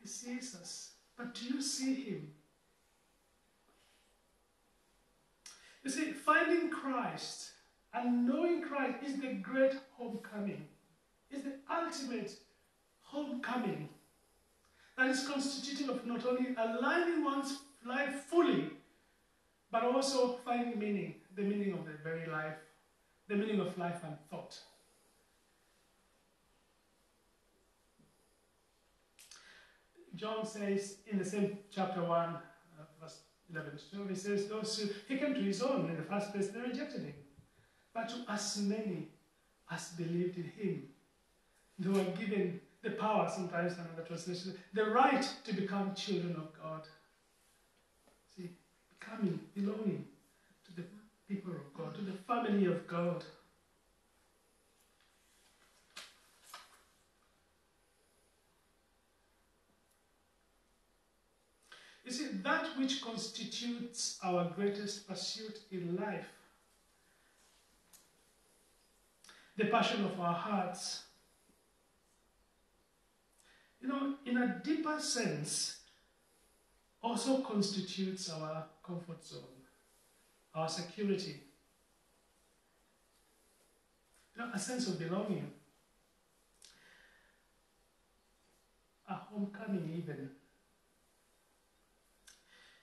he 0.00 0.08
sees 0.08 0.54
us. 0.54 0.92
But 1.16 1.34
do 1.34 1.46
you 1.46 1.62
see 1.62 1.94
him? 1.94 2.28
You 5.84 5.90
see, 5.90 6.12
finding 6.12 6.70
Christ 6.70 7.52
and 7.94 8.26
knowing 8.26 8.62
Christ 8.62 8.98
is 9.06 9.20
the 9.20 9.34
great 9.34 9.74
homecoming, 9.96 10.66
is 11.30 11.42
the 11.42 11.54
ultimate 11.70 12.32
homecoming 13.02 13.88
that 14.96 15.08
is 15.08 15.26
constitutive 15.26 15.88
of 15.88 16.06
not 16.06 16.26
only 16.26 16.54
aligning 16.56 17.24
one's 17.24 17.58
life 17.86 18.14
fully, 18.28 18.70
but 19.70 19.84
also 19.84 20.38
finding 20.44 20.78
meaning, 20.78 21.14
the 21.36 21.42
meaning 21.42 21.72
of 21.72 21.84
the 21.86 21.92
very 22.02 22.26
life, 22.26 22.56
the 23.28 23.36
meaning 23.36 23.60
of 23.60 23.76
life 23.78 24.00
and 24.04 24.16
thought. 24.30 24.58
John 30.18 30.44
says 30.44 30.96
in 31.06 31.18
the 31.18 31.24
same 31.24 31.58
chapter 31.70 32.02
1, 32.02 32.10
uh, 32.10 32.40
verse 33.00 33.20
11 33.52 33.78
to 33.78 33.90
12, 33.90 34.08
he 34.10 34.14
says, 34.16 34.48
Those 34.48 34.76
who, 34.76 34.88
he 35.06 35.16
came 35.16 35.32
to 35.32 35.40
his 35.40 35.62
own 35.62 35.88
in 35.88 35.96
the 35.96 36.02
first 36.02 36.32
place, 36.32 36.48
they 36.48 36.60
rejected 36.60 37.02
him. 37.02 37.14
But 37.94 38.08
to 38.08 38.24
as 38.28 38.58
many 38.58 39.10
as 39.70 39.90
believed 39.90 40.36
in 40.36 40.50
him, 40.56 40.82
they 41.78 41.88
were 41.88 42.04
given 42.18 42.60
the 42.82 42.90
power, 42.90 43.30
sometimes 43.32 43.74
another 43.74 44.06
translation, 44.06 44.54
the 44.74 44.86
right 44.86 45.28
to 45.44 45.54
become 45.54 45.94
children 45.94 46.34
of 46.36 46.48
God. 46.60 46.82
See, 48.36 48.50
becoming, 48.98 49.38
belonging 49.54 50.04
to 50.64 50.74
the 50.74 50.84
people 51.28 51.52
of 51.52 51.72
God, 51.74 51.94
to 51.94 52.02
the 52.02 52.18
family 52.26 52.66
of 52.66 52.88
God. 52.88 53.24
You 62.08 62.14
see, 62.14 62.28
that 62.42 62.68
which 62.78 63.02
constitutes 63.02 64.18
our 64.24 64.50
greatest 64.56 65.06
pursuit 65.06 65.58
in 65.70 65.94
life, 65.94 66.24
the 69.58 69.66
passion 69.66 70.06
of 70.06 70.18
our 70.18 70.32
hearts, 70.32 71.02
you 73.82 73.88
know, 73.88 74.14
in 74.24 74.38
a 74.38 74.58
deeper 74.64 74.98
sense, 74.98 75.80
also 77.02 77.42
constitutes 77.42 78.30
our 78.30 78.64
comfort 78.82 79.22
zone, 79.22 79.42
our 80.54 80.66
security, 80.66 81.42
you 84.34 84.42
know, 84.42 84.50
a 84.54 84.58
sense 84.58 84.88
of 84.88 84.98
belonging, 84.98 85.52
a 89.10 89.12
homecoming, 89.12 89.92
even. 89.94 90.30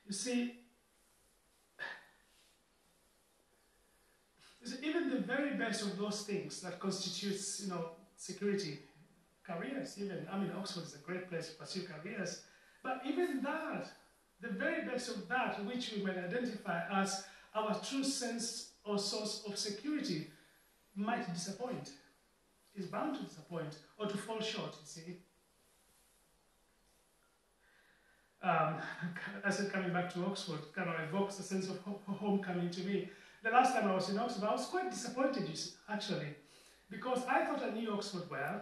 You 0.08 0.14
see, 0.14 0.54
even 4.84 5.10
the 5.10 5.20
very 5.20 5.56
best 5.56 5.82
of 5.84 5.98
those 5.98 6.22
things 6.24 6.62
that 6.62 6.80
constitutes, 6.80 7.62
you 7.62 7.70
know, 7.70 7.92
security, 8.16 8.80
careers, 9.46 9.96
even. 10.00 10.28
I 10.32 10.38
mean, 10.38 10.52
Oxford 10.58 10.84
is 10.84 10.96
a 10.96 11.00
great 11.00 11.30
place 11.30 11.50
to 11.50 11.56
pursue 11.56 11.84
careers. 11.84 12.42
But 12.84 13.02
even 13.06 13.42
that, 13.44 13.88
the 14.42 14.50
very 14.50 14.86
best 14.86 15.10
of 15.10 15.28
that, 15.28 15.64
which 15.66 15.94
we 15.96 16.04
might 16.04 16.18
identify 16.18 16.82
as 17.02 17.26
our 17.56 17.80
true 17.80 18.04
sense 18.04 18.72
or 18.84 19.00
source 19.00 19.44
of 19.48 19.58
security, 19.58 20.28
might 20.96 21.32
disappoint, 21.34 21.92
is 22.76 22.86
bound 22.88 23.16
to 23.16 23.24
disappoint 23.24 23.76
or 23.98 24.08
to 24.08 24.18
fall 24.18 24.40
short, 24.40 24.76
you 24.80 24.86
see. 24.86 25.18
Um, 28.46 28.76
I 29.44 29.50
said 29.50 29.74
coming 29.74 29.92
back 29.92 30.14
to 30.14 30.24
Oxford 30.26 30.60
kind 30.76 30.88
of 30.88 30.96
evokes 31.10 31.40
a 31.40 31.44
sense 31.44 31.68
of 31.68 31.80
homecoming 32.08 32.70
to 32.70 32.82
me. 32.82 33.10
The 33.44 33.50
last 33.50 33.74
time 33.74 33.90
I 33.90 33.96
was 33.96 34.10
in 34.10 34.20
Oxford, 34.20 34.44
I 34.44 34.52
was 34.52 34.66
quite 34.68 34.92
disappointed, 34.92 35.50
actually, 35.90 36.28
because 36.90 37.24
I 37.28 37.46
thought 37.46 37.64
I 37.64 37.72
knew 37.72 37.92
Oxford 37.92 38.30
well, 38.30 38.62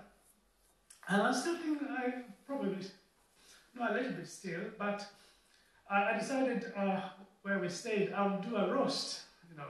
and 1.09 1.21
I 1.21 1.33
still 1.33 1.57
think 1.57 1.79
I 1.83 2.23
probably 2.47 2.77
know 3.75 3.87
a 3.89 3.93
little 3.93 4.13
bit 4.13 4.27
still, 4.27 4.61
but 4.79 5.05
I, 5.89 6.13
I 6.13 6.17
decided 6.17 6.71
uh, 6.77 7.01
where 7.41 7.59
we 7.59 7.67
stayed, 7.67 8.13
I'll 8.13 8.39
do 8.41 8.55
a 8.55 8.73
roast, 8.73 9.21
you 9.51 9.57
know. 9.57 9.67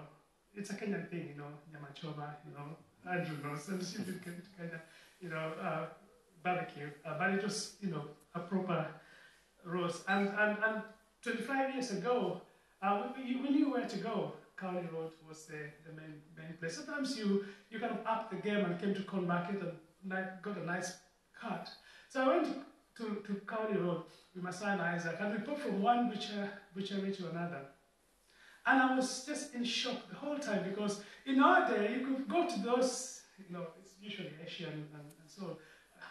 It's 0.56 0.69
a 0.69 0.73
Kenyan 0.76 1.10
thing, 1.10 1.30
you 1.30 1.41
know, 1.41 1.49
nyamachoma, 1.73 2.36
you 2.45 2.54
know, 2.54 2.78
Andrew 3.12 3.38
knows, 3.43 3.67
and 3.67 3.84
she 3.86 3.97
did 3.97 4.23
kind 4.23 4.73
of, 4.73 4.80
you 5.19 5.30
know, 5.30 5.54
uh, 5.60 5.86
barbecue. 6.43 6.89
Uh, 7.04 7.17
but 7.17 7.32
it 7.32 7.43
was, 7.43 7.76
you 7.82 7.89
know, 7.89 8.04
a 8.36 8.39
proper 8.39 8.86
roast. 9.65 10.04
And, 10.08 10.30
and, 10.30 10.58
and 10.65 10.82
25 11.21 11.73
years 11.73 11.91
ago, 11.91 12.41
uh, 12.82 13.04
we, 13.15 13.36
we 13.36 13.49
knew 13.49 13.71
where 13.71 13.86
to 13.86 13.97
go. 13.97 14.34
Cowley 14.58 14.88
Road 14.93 15.12
was 15.28 15.45
the, 15.45 15.71
the 15.86 15.93
main, 15.95 16.21
main 16.38 16.58
place. 16.60 16.76
Sometimes 16.76 17.17
you, 17.17 17.45
you 17.69 17.80
kind 17.80 17.91
of 17.91 18.06
upped 18.06 18.32
the 18.32 18.38
game 18.38 18.63
and 18.65 18.80
came 18.80 18.93
to 18.93 19.02
Cornmarket 19.02 19.62
and 19.62 19.71
got 20.41 20.58
a 20.58 20.65
nice 20.65 20.97
cut. 21.39 21.69
So 22.10 22.21
I 22.23 22.28
went 22.28 22.47
to, 22.47 23.04
to, 23.04 23.21
to 23.26 23.41
Cowley 23.45 23.78
Road 23.78 24.04
with 24.36 24.43
my 24.43 24.52
son 24.52 24.80
Isaac, 24.80 25.17
and 25.19 25.34
we 25.34 25.39
put 25.39 25.60
from 25.60 25.82
one 25.82 26.10
butcher, 26.10 26.49
butchery 26.76 27.12
to 27.13 27.30
another. 27.30 27.62
And 28.65 28.82
I 28.82 28.95
was 28.95 29.26
just 29.26 29.54
in 29.56 29.63
shock 29.63 30.10
the 30.10 30.15
whole 30.15 30.38
time 30.38 30.63
because 30.69 31.02
in 31.26 31.41
our 31.41 31.67
day, 31.67 31.95
you 31.97 32.06
could 32.06 32.28
go 32.30 32.47
to 32.47 32.60
those, 32.62 33.21
you 33.38 33.54
know, 33.54 33.67
it's 33.82 33.93
usually 34.02 34.32
Asian 34.45 34.88
and, 34.93 35.12
and 35.19 35.30
so 35.30 35.58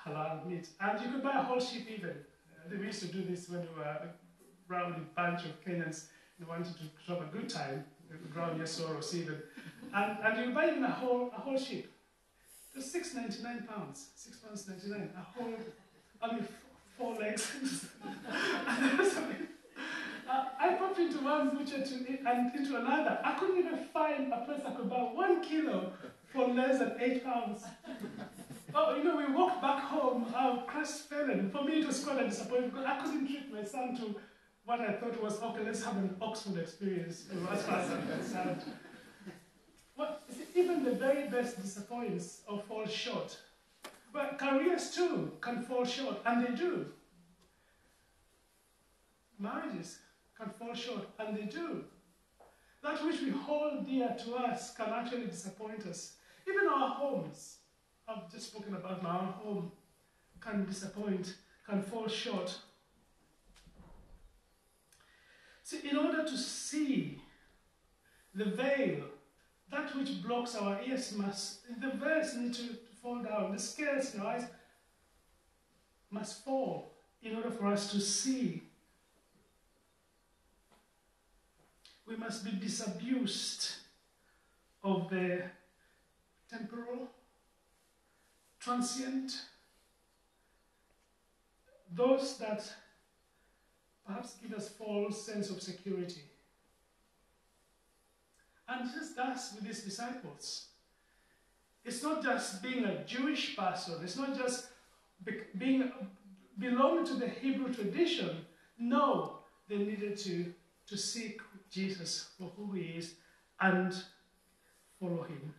halal 0.04 0.46
meat, 0.46 0.68
and 0.80 1.00
you 1.00 1.10
could 1.10 1.22
buy 1.22 1.38
a 1.38 1.42
whole 1.42 1.60
sheep 1.60 1.86
even. 1.90 2.16
Uh, 2.64 2.77
we 2.79 2.87
used 2.87 3.01
to 3.01 3.09
do 3.09 3.25
this 3.25 3.48
when 3.48 3.61
we 3.61 3.79
were 3.79 3.85
a 3.85 4.09
rowdy 4.68 5.03
bunch 5.16 5.44
of 5.44 5.64
Kenyans 5.64 6.07
who 6.38 6.46
wanted 6.46 6.75
to 6.77 7.12
have 7.12 7.22
a 7.22 7.27
good 7.27 7.48
time, 7.48 7.85
ground 8.33 8.59
your 8.59 8.66
sorrows 8.66 9.14
even. 9.14 9.37
And, 9.94 10.16
and 10.22 10.48
you 10.48 10.55
buy 10.55 10.70
even 10.70 10.85
a 10.85 10.90
whole, 10.90 11.31
a 11.37 11.40
whole 11.40 11.59
sheep. 11.59 11.90
It 12.72 12.77
was 12.77 12.90
six 12.90 13.14
ninety 13.14 13.42
nine 13.42 13.66
pounds, 13.68 14.09
six 14.14 14.38
pounds 14.38 14.66
ninety 14.66 14.88
nine, 14.88 15.11
a 15.16 15.20
whole, 15.20 15.53
I 16.22 16.35
mean, 16.35 16.48
four 16.96 17.14
legs. 17.16 17.53
uh, 18.31 18.35
I 20.59 20.75
popped 20.79 20.98
into 20.98 21.18
one 21.18 21.57
butcher 21.57 21.85
to, 21.85 21.94
and 22.27 22.55
into 22.55 22.77
another. 22.77 23.18
I 23.22 23.33
couldn't 23.38 23.59
even 23.59 23.79
find 23.92 24.33
a 24.33 24.44
place 24.46 24.62
I 24.66 24.72
could 24.72 24.88
buy 24.88 24.96
one 24.96 25.42
kilo 25.42 25.92
for 26.33 26.48
less 26.48 26.79
than 26.79 26.94
eight 26.98 27.25
pounds. 27.25 27.64
Oh, 28.74 28.96
you 28.96 29.04
know, 29.04 29.16
we 29.16 29.32
walked 29.32 29.61
back 29.61 29.82
home, 29.85 30.26
uh, 30.35 30.37
our 30.37 30.64
crestfallen. 30.64 31.50
For 31.50 31.64
me, 31.64 31.80
it 31.80 31.87
was 31.87 32.04
quite 32.04 32.22
a 32.22 32.28
disappointment 32.28 32.74
because 32.74 32.87
I 32.87 33.00
couldn't 33.00 33.26
treat 33.26 33.52
my 33.52 33.64
son 33.64 33.96
to 33.96 34.14
what 34.64 34.80
I 34.80 34.92
thought 34.92 35.20
was, 35.22 35.42
okay, 35.42 35.64
let's 35.64 35.85
have 35.85 35.96
an 35.96 36.16
Oxford 36.20 36.58
experience 36.58 37.24
as 37.50 37.62
far 37.64 37.78
as 37.78 37.90
I'm 37.90 38.06
concerned. 38.06 38.62
Well, 39.96 40.18
even 40.54 40.85
the 40.85 40.92
very 40.92 41.28
best 41.28 41.61
disappoints 41.61 42.42
or 42.48 42.61
fall 42.61 42.87
short. 42.87 43.37
But 44.12 44.38
careers 44.38 44.94
too 44.94 45.32
can 45.40 45.62
fall 45.62 45.85
short, 45.85 46.18
and 46.24 46.46
they 46.46 46.54
do. 46.54 46.87
Marriages 49.38 49.98
can 50.38 50.50
fall 50.50 50.74
short, 50.74 51.08
and 51.18 51.37
they 51.37 51.42
do. 51.42 51.85
That 52.82 53.04
which 53.04 53.20
we 53.20 53.30
hold 53.30 53.87
dear 53.87 54.14
to 54.24 54.35
us 54.35 54.74
can 54.74 54.90
actually 54.90 55.26
disappoint 55.26 55.87
us. 55.87 56.14
Even 56.48 56.68
our 56.68 56.88
homes, 56.88 57.58
I've 58.08 58.30
just 58.30 58.48
spoken 58.48 58.74
about 58.74 59.02
my 59.02 59.18
own 59.18 59.32
home, 59.42 59.72
can 60.40 60.66
disappoint, 60.66 61.34
can 61.68 61.82
fall 61.82 62.08
short. 62.08 62.58
See, 65.62 65.88
in 65.88 65.96
order 65.96 66.24
to 66.24 66.36
see 66.36 67.20
the 68.34 68.44
veil 68.46 69.04
that 69.70 69.96
which 69.96 70.22
blocks 70.22 70.54
our 70.54 70.80
ears 70.86 71.14
must, 71.16 71.60
the 71.80 71.90
veils 71.90 72.34
need 72.36 72.52
to, 72.54 72.68
to 72.68 72.96
fall 73.00 73.22
down. 73.22 73.52
The 73.52 73.58
scales 73.58 74.14
in 74.14 74.20
our 74.20 74.34
eyes 74.34 74.44
must 76.10 76.44
fall 76.44 76.92
in 77.22 77.34
order 77.36 77.50
for 77.50 77.66
us 77.68 77.90
to 77.92 78.00
see. 78.00 78.62
We 82.06 82.16
must 82.16 82.44
be 82.44 82.52
disabused 82.52 83.70
of 84.84 85.08
the 85.08 85.44
temporal, 86.50 87.08
transient, 88.62 89.33
those 91.94 92.38
that 92.38 92.64
perhaps 94.07 94.37
give 94.42 94.53
us 94.53 94.68
false 94.68 95.27
sense 95.27 95.51
of 95.51 95.61
security. 95.61 96.22
And 98.68 98.90
just 98.90 99.16
does 99.16 99.53
with 99.55 99.66
his 99.66 99.83
disciples. 99.83 100.68
It's 101.85 102.03
not 102.03 102.22
just 102.22 102.62
being 102.62 102.85
a 102.85 103.05
Jewish 103.05 103.57
person, 103.57 103.94
it's 104.03 104.16
not 104.16 104.37
just 104.37 104.68
be 105.25 105.40
being 105.59 105.90
belonging 106.59 107.05
to 107.07 107.14
the 107.14 107.29
Hebrew 107.29 107.72
tradition. 107.72 108.46
No, 108.79 109.38
they 109.68 109.79
needed 109.79 110.16
to, 110.18 110.53
to 110.88 110.96
seek 110.96 111.40
Jesus 111.70 112.31
for 112.38 112.53
who 112.57 112.72
he 112.72 112.83
is 112.83 113.14
and 113.61 113.94
follow 115.01 115.22
him. 115.22 115.55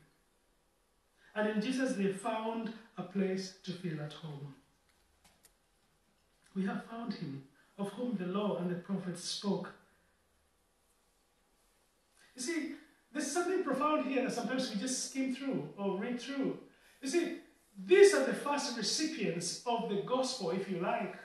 And 1.35 1.49
in 1.49 1.61
Jesus, 1.61 1.93
they 1.93 2.07
found 2.07 2.73
a 2.97 3.03
place 3.03 3.55
to 3.63 3.71
feel 3.71 3.99
at 4.01 4.13
home. 4.13 4.53
We 6.55 6.65
have 6.65 6.85
found 6.85 7.13
him, 7.15 7.43
of 7.77 7.89
whom 7.93 8.15
the 8.17 8.27
law 8.27 8.57
and 8.57 8.69
the 8.69 8.75
prophets 8.75 9.23
spoke. 9.23 9.73
You 12.35 12.41
see, 12.41 12.71
there's 13.11 13.31
something 13.31 13.63
profound 13.63 14.05
here 14.05 14.23
that 14.23 14.33
sometimes 14.33 14.71
we 14.71 14.79
just 14.79 15.09
skim 15.09 15.35
through 15.35 15.69
or 15.77 15.99
read 15.99 16.19
through. 16.19 16.57
You 17.01 17.09
see, 17.09 17.37
these 17.85 18.13
are 18.13 18.25
the 18.25 18.33
first 18.33 18.77
recipients 18.77 19.63
of 19.65 19.89
the 19.89 20.03
gospel, 20.05 20.51
if 20.51 20.69
you 20.69 20.79
like. 20.79 21.15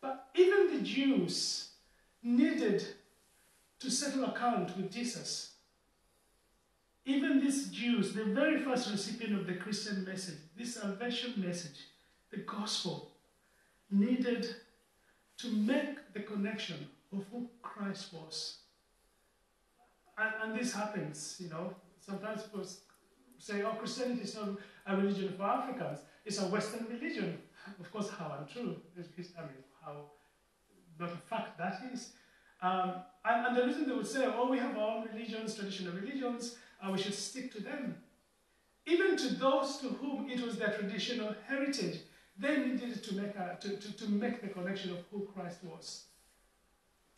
But 0.00 0.28
even 0.34 0.76
the 0.76 0.82
Jews 0.82 1.70
needed 2.22 2.84
to 3.80 3.90
settle 3.90 4.24
account 4.24 4.76
with 4.76 4.90
Jesus. 4.90 5.55
Even 7.08 7.40
these 7.40 7.68
Jews, 7.68 8.12
the 8.14 8.24
very 8.24 8.60
first 8.60 8.90
recipient 8.90 9.38
of 9.38 9.46
the 9.46 9.54
Christian 9.54 10.04
message, 10.04 10.38
this 10.58 10.74
salvation 10.74 11.34
message, 11.36 11.86
the 12.32 12.38
gospel, 12.38 13.12
needed 13.90 14.56
to 15.38 15.52
make 15.52 16.12
the 16.12 16.20
connection 16.20 16.88
of 17.12 17.24
who 17.30 17.48
Christ 17.62 18.12
was. 18.12 18.58
And, 20.18 20.32
and 20.42 20.58
this 20.58 20.72
happens, 20.74 21.36
you 21.38 21.48
know. 21.48 21.76
Sometimes 22.00 22.42
people 22.42 22.66
say, 23.38 23.62
oh, 23.62 23.74
Christianity 23.74 24.22
is 24.22 24.34
not 24.34 24.48
a 24.88 24.96
religion 24.96 25.32
for 25.36 25.44
Africans, 25.44 26.00
it's 26.24 26.40
a 26.40 26.46
Western 26.46 26.86
religion. 26.90 27.38
Of 27.78 27.92
course, 27.92 28.10
how 28.10 28.36
untrue. 28.40 28.76
I 28.98 29.00
mean, 29.42 29.64
how 29.84 30.10
not 30.98 31.10
a 31.10 31.16
fact 31.16 31.58
that 31.58 31.82
is. 31.92 32.12
Um, 32.62 32.94
and, 33.24 33.46
and, 33.46 33.56
the 33.56 33.66
reason 33.66 33.88
they 33.88 33.94
would 33.94 34.06
say, 34.06 34.24
oh, 34.26 34.48
we 34.50 34.58
have 34.58 34.76
our 34.76 34.96
own 34.96 35.08
religions, 35.12 35.54
traditional 35.54 35.92
religions, 35.94 36.56
and 36.82 36.92
we 36.92 36.98
should 36.98 37.14
stick 37.14 37.52
to 37.52 37.62
them. 37.62 37.96
Even 38.86 39.16
to 39.16 39.34
those 39.34 39.78
to 39.78 39.88
whom 39.88 40.30
it 40.30 40.40
was 40.40 40.56
their 40.56 40.72
traditional 40.72 41.34
heritage, 41.46 42.00
they 42.38 42.58
needed 42.58 43.02
to 43.02 43.14
make, 43.14 43.34
a, 43.36 43.56
to, 43.60 43.76
to, 43.76 43.96
to 43.96 44.10
make 44.10 44.42
the 44.42 44.48
connection 44.48 44.90
of 44.92 44.98
who 45.10 45.28
Christ 45.34 45.58
was. 45.64 46.04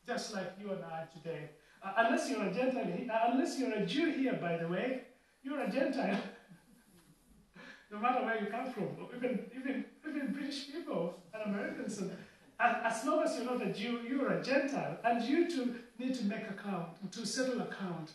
Just 0.07 0.33
like 0.33 0.53
you 0.61 0.73
and 0.73 0.83
I 0.85 1.05
today. 1.13 1.51
Uh, 1.83 1.93
unless 1.99 2.31
you're 2.31 2.43
a 2.43 2.53
Gentile, 2.53 2.93
uh, 3.13 3.31
unless 3.33 3.59
you're 3.59 3.75
a 3.75 3.85
Jew 3.85 4.11
here, 4.11 4.35
by 4.35 4.57
the 4.57 4.67
way, 4.67 5.03
you're 5.43 5.61
a 5.61 5.71
Gentile. 5.71 6.19
no 7.93 7.99
matter 7.99 8.25
where 8.25 8.41
you 8.41 8.47
come 8.47 8.73
from, 8.73 8.89
even, 9.17 9.45
even, 9.55 9.85
even 10.09 10.33
British 10.33 10.73
people 10.73 11.21
and 11.35 11.55
Americans. 11.55 11.99
And, 11.99 12.13
as 12.61 13.05
long 13.05 13.23
as 13.23 13.37
you're 13.37 13.45
not 13.45 13.65
a 13.65 13.73
Jew, 13.73 14.01
you're 14.09 14.33
a 14.33 14.43
Gentile. 14.43 14.99
And 15.05 15.23
you 15.23 15.49
too 15.49 15.77
need 15.99 16.15
to 16.17 16.25
make 16.25 16.43
account, 16.51 17.13
to 17.13 17.25
settle 17.25 17.61
account, 17.61 18.11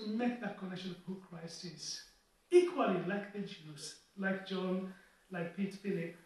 to 0.00 0.10
make 0.10 0.40
that 0.40 0.58
connection 0.58 0.92
of 0.92 0.96
who 1.06 1.20
Christ 1.28 1.64
is. 1.64 2.02
Equally 2.50 3.00
like 3.06 3.32
the 3.32 3.40
Jews, 3.40 3.96
like 4.16 4.46
John, 4.46 4.92
like 5.30 5.56
Pete 5.56 5.74
Philip, 5.74 6.16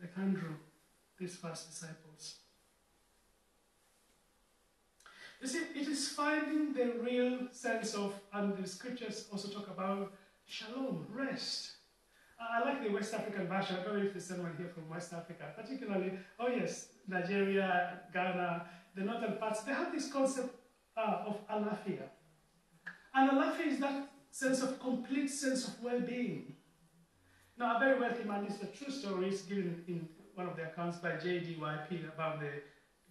like 0.00 0.12
Andrew, 0.16 0.54
these 1.18 1.36
first 1.36 1.70
disciples. 1.70 2.36
You 5.40 5.48
see, 5.48 5.62
it 5.74 5.88
is 5.88 6.08
finding 6.08 6.72
the 6.72 6.94
real 7.02 7.48
sense 7.50 7.94
of, 7.94 8.14
and 8.32 8.56
the 8.56 8.66
scriptures 8.66 9.26
also 9.32 9.48
talk 9.48 9.68
about 9.68 10.12
shalom, 10.46 11.06
rest. 11.12 11.72
I 12.38 12.64
like 12.64 12.82
the 12.82 12.90
West 12.90 13.14
African 13.14 13.48
version. 13.48 13.76
I 13.80 13.82
don't 13.82 13.98
know 13.98 14.04
if 14.04 14.12
there's 14.12 14.30
anyone 14.30 14.54
here 14.58 14.68
from 14.68 14.88
West 14.88 15.12
Africa, 15.12 15.52
particularly, 15.56 16.12
oh 16.38 16.48
yes, 16.48 16.88
Nigeria, 17.08 18.00
Ghana, 18.12 18.66
the 18.94 19.02
northern 19.02 19.36
parts, 19.38 19.62
they 19.62 19.72
have 19.72 19.92
this 19.92 20.10
concept 20.12 20.54
uh, 20.96 21.24
of 21.26 21.46
alafia. 21.48 22.08
And 23.16 23.30
alafia 23.30 23.66
is 23.66 23.78
that 23.80 24.10
sense 24.30 24.62
of 24.62 24.78
complete 24.78 25.28
sense 25.28 25.66
of 25.66 25.82
well-being. 25.82 26.54
Now, 27.58 27.76
a 27.76 27.78
very 27.80 27.98
wealthy 27.98 28.24
man, 28.24 28.44
is 28.44 28.62
a 28.62 28.66
true 28.66 28.92
story, 28.92 29.30
is 29.30 29.40
given 29.40 29.82
in 29.88 30.06
one 30.34 30.46
of 30.46 30.54
the 30.56 30.64
accounts 30.64 30.98
by 30.98 31.16
J.D.Y. 31.16 31.78
Peel 31.88 32.00
about 32.14 32.40
the, 32.40 32.50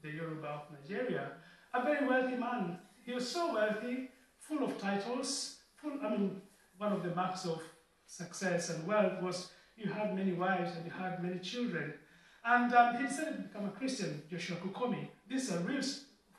the 0.03 0.11
Yoruba 0.15 0.47
of 0.47 0.61
Nigeria. 0.79 1.31
A 1.73 1.83
very 1.83 2.07
wealthy 2.07 2.35
man. 2.35 2.77
He 3.03 3.13
was 3.13 3.27
so 3.27 3.51
wealthy, 3.55 4.09
full 4.37 4.63
of 4.63 4.79
titles, 4.79 5.57
full, 5.81 5.93
I 6.03 6.09
mean, 6.11 6.39
one 6.77 6.93
of 6.93 7.01
the 7.01 7.15
marks 7.15 7.45
of 7.45 7.63
success 8.05 8.69
and 8.69 8.85
wealth 8.85 9.19
was 9.23 9.49
you 9.75 9.91
had 9.91 10.15
many 10.15 10.33
wives 10.33 10.75
and 10.75 10.85
you 10.85 10.91
had 10.91 11.23
many 11.23 11.39
children. 11.39 11.95
And 12.43 12.71
um, 12.75 12.95
he 12.97 13.07
decided 13.07 13.37
to 13.37 13.41
become 13.41 13.65
a 13.65 13.71
Christian, 13.71 14.21
Joshua 14.29 14.57
Kukomi. 14.57 15.07
This 15.27 15.45
is 15.45 15.55
a 15.55 15.59
real 15.61 15.81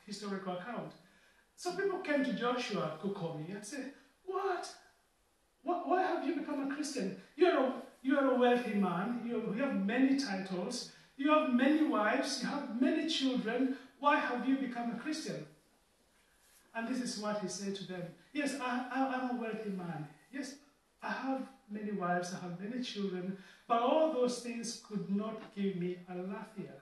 historical 0.05 0.53
account. 0.53 0.93
So 1.57 1.71
people 1.71 1.97
came 1.99 2.23
to 2.23 2.33
Joshua 2.33 2.99
Kukomi 3.01 3.49
and 3.49 3.65
said, 3.65 3.91
what? 4.25 4.69
what? 5.63 5.89
Why 5.89 6.03
have 6.03 6.23
you 6.23 6.35
become 6.35 6.71
a 6.71 6.75
Christian? 6.75 7.19
You're 7.35 7.57
a, 7.57 7.73
you're 8.03 8.31
a 8.31 8.37
wealthy 8.37 8.75
man, 8.75 9.21
you, 9.25 9.55
you 9.55 9.63
have 9.63 9.83
many 9.83 10.19
titles, 10.19 10.91
you 11.17 11.31
have 11.31 11.51
many 11.51 11.83
wives, 11.83 12.43
you 12.43 12.47
have 12.47 12.79
many 12.79 13.09
children. 13.09 13.75
Why 13.99 14.19
have 14.19 14.47
you 14.47 14.57
become 14.57 14.91
a 14.91 14.99
Christian? 14.99 15.47
And 16.75 16.87
this 16.87 17.01
is 17.01 17.17
what 17.17 17.39
he 17.39 17.47
said 17.47 17.73
to 17.77 17.87
them. 17.87 18.03
Yes, 18.33 18.55
I, 18.61 18.85
I, 18.93 19.15
I'm 19.15 19.35
a 19.35 19.41
wealthy 19.41 19.71
man. 19.71 20.07
Yes, 20.31 20.57
I 21.01 21.11
have 21.11 21.41
many 21.71 21.91
wives, 21.91 22.35
I 22.35 22.47
have 22.47 22.59
many 22.59 22.83
children, 22.83 23.35
but 23.67 23.81
all 23.81 24.13
those 24.13 24.41
things 24.41 24.83
could 24.87 25.09
not 25.09 25.41
give 25.55 25.75
me 25.77 25.97
alafia. 26.11 26.75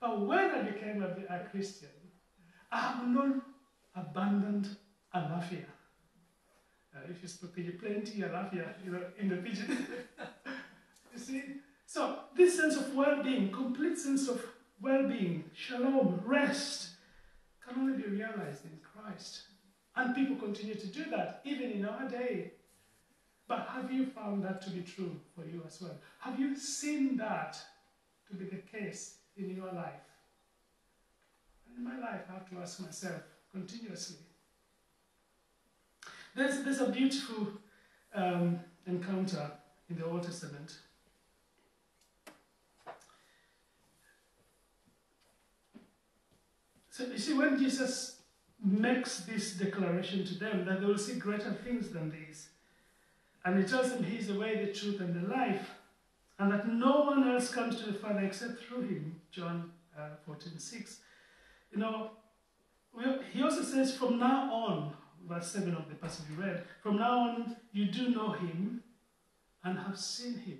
But 0.00 0.20
when 0.26 0.50
I 0.50 0.62
became 0.62 1.00
a, 1.00 1.32
a 1.32 1.44
Christian, 1.48 1.90
I 2.72 2.80
have 2.80 3.06
not 3.06 3.51
abandoned 3.94 4.76
alafia. 5.14 5.64
Uh, 6.94 7.00
if 7.10 7.22
you 7.22 7.28
speak 7.28 7.80
plenty 7.80 8.20
alafia, 8.20 8.74
you 8.84 8.92
know, 8.92 9.02
in 9.18 9.28
the 9.28 9.36
pidgin. 9.36 9.86
you 11.12 11.18
see? 11.18 11.42
So 11.86 12.20
this 12.36 12.56
sense 12.56 12.76
of 12.76 12.94
well-being, 12.94 13.50
complete 13.50 13.98
sense 13.98 14.28
of 14.28 14.42
well-being, 14.80 15.44
shalom, 15.54 16.20
rest, 16.24 16.90
can 17.66 17.80
only 17.80 18.02
be 18.02 18.08
realized 18.08 18.64
in 18.64 18.78
Christ. 18.82 19.42
And 19.94 20.14
people 20.14 20.36
continue 20.36 20.74
to 20.74 20.86
do 20.86 21.04
that, 21.10 21.40
even 21.44 21.70
in 21.70 21.84
our 21.84 22.08
day. 22.08 22.52
But 23.46 23.68
have 23.74 23.92
you 23.92 24.06
found 24.06 24.44
that 24.44 24.62
to 24.62 24.70
be 24.70 24.82
true 24.82 25.20
for 25.34 25.44
you 25.44 25.62
as 25.66 25.80
well? 25.80 25.98
Have 26.20 26.38
you 26.38 26.56
seen 26.56 27.16
that 27.18 27.58
to 28.28 28.34
be 28.34 28.46
the 28.46 28.56
case 28.56 29.16
in 29.36 29.50
your 29.50 29.70
life? 29.72 30.00
In 31.76 31.84
my 31.84 31.98
life, 31.98 32.22
I 32.30 32.34
have 32.34 32.48
to 32.50 32.56
ask 32.60 32.80
myself 32.80 33.22
continuously. 33.52 34.16
There's, 36.34 36.62
there's 36.62 36.80
a 36.80 36.90
beautiful 36.90 37.48
um, 38.14 38.60
encounter 38.86 39.50
in 39.90 39.96
the 39.96 40.06
Old 40.06 40.22
Testament. 40.22 40.78
So 46.90 47.04
you 47.04 47.18
see, 47.18 47.34
when 47.34 47.58
Jesus 47.58 48.20
makes 48.64 49.20
this 49.20 49.54
declaration 49.54 50.24
to 50.24 50.34
them 50.38 50.64
that 50.66 50.80
they 50.80 50.86
will 50.86 50.98
see 50.98 51.18
greater 51.18 51.52
things 51.52 51.90
than 51.90 52.10
these, 52.10 52.48
and 53.44 53.58
he 53.58 53.64
tells 53.64 53.92
them 53.92 54.04
he's 54.04 54.28
the 54.28 54.38
way, 54.38 54.64
the 54.64 54.72
truth, 54.72 55.00
and 55.00 55.14
the 55.14 55.28
life, 55.28 55.70
and 56.38 56.52
that 56.52 56.68
no 56.68 57.00
one 57.00 57.28
else 57.28 57.50
comes 57.52 57.80
to 57.80 57.86
the 57.86 57.98
Father 57.98 58.20
except 58.20 58.62
through 58.62 58.82
him. 58.82 59.20
John 59.30 59.70
uh, 59.98 60.10
14, 60.26 60.58
6. 60.58 60.98
You 61.72 61.78
know, 61.78 62.10
he 63.32 63.42
also 63.42 63.62
says, 63.62 63.96
from 63.96 64.18
now 64.18 64.52
on, 64.52 64.92
verse 65.26 65.52
7 65.52 65.74
of 65.74 65.88
the 65.88 65.94
passage 65.94 66.26
we 66.30 66.44
read, 66.44 66.64
from 66.82 66.96
now 66.96 67.20
on 67.20 67.56
you 67.72 67.86
do 67.86 68.10
know 68.10 68.32
him 68.32 68.82
and 69.64 69.78
have 69.78 69.98
seen 69.98 70.38
him. 70.38 70.58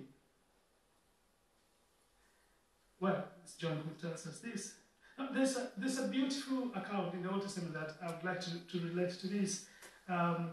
Well, 2.99 3.25
it's 3.43 3.55
John 3.55 3.77
who 3.77 4.07
tells 4.07 4.25
us 4.25 4.39
this. 4.39 4.75
Now, 5.17 5.29
there's, 5.33 5.57
a, 5.57 5.69
there's 5.77 5.99
a 5.99 6.07
beautiful 6.07 6.71
account 6.75 7.13
in 7.13 7.21
the 7.21 7.31
Old 7.31 7.43
Testament 7.43 7.73
that 7.73 7.97
I 8.01 8.11
would 8.11 8.23
like 8.23 8.39
to, 8.41 8.51
to 8.51 8.79
relate 8.87 9.11
to 9.19 9.27
this. 9.27 9.65
Um, 10.09 10.51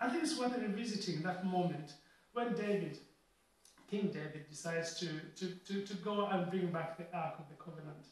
I 0.00 0.08
think 0.08 0.22
it's 0.22 0.38
worth 0.38 0.56
revisiting 0.56 1.22
that 1.22 1.44
moment 1.44 1.94
when 2.32 2.54
David, 2.54 2.98
King 3.90 4.06
David, 4.06 4.48
decides 4.48 4.98
to, 5.00 5.08
to, 5.36 5.54
to, 5.66 5.82
to 5.84 5.94
go 5.94 6.26
and 6.26 6.48
bring 6.50 6.68
back 6.68 6.96
the 6.96 7.04
Ark 7.16 7.34
of 7.38 7.48
the 7.48 7.56
Covenant, 7.62 8.06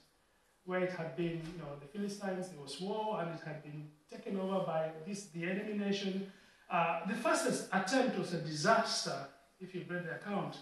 where 0.67 0.81
it 0.81 0.93
had 0.93 1.17
been, 1.17 1.41
you 1.53 1.59
know, 1.59 1.73
the 1.81 1.87
Philistines, 1.87 2.49
there 2.49 2.61
was 2.61 2.81
war, 2.81 3.21
and 3.21 3.31
it 3.31 3.41
had 3.47 3.63
been 3.63 3.89
taken 4.11 4.39
over 4.39 4.65
by 4.67 4.91
this, 5.07 5.27
the 5.27 5.45
enemy 5.45 5.79
nation. 5.79 6.31
Uh, 6.69 7.07
the 7.07 7.15
first 7.15 7.69
attempt 7.73 8.19
was 8.19 8.35
a 8.35 8.41
disaster, 8.41 9.29
if 9.61 9.75
you 9.75 9.85
read 9.89 10.05
the 10.05 10.17
account, 10.17 10.59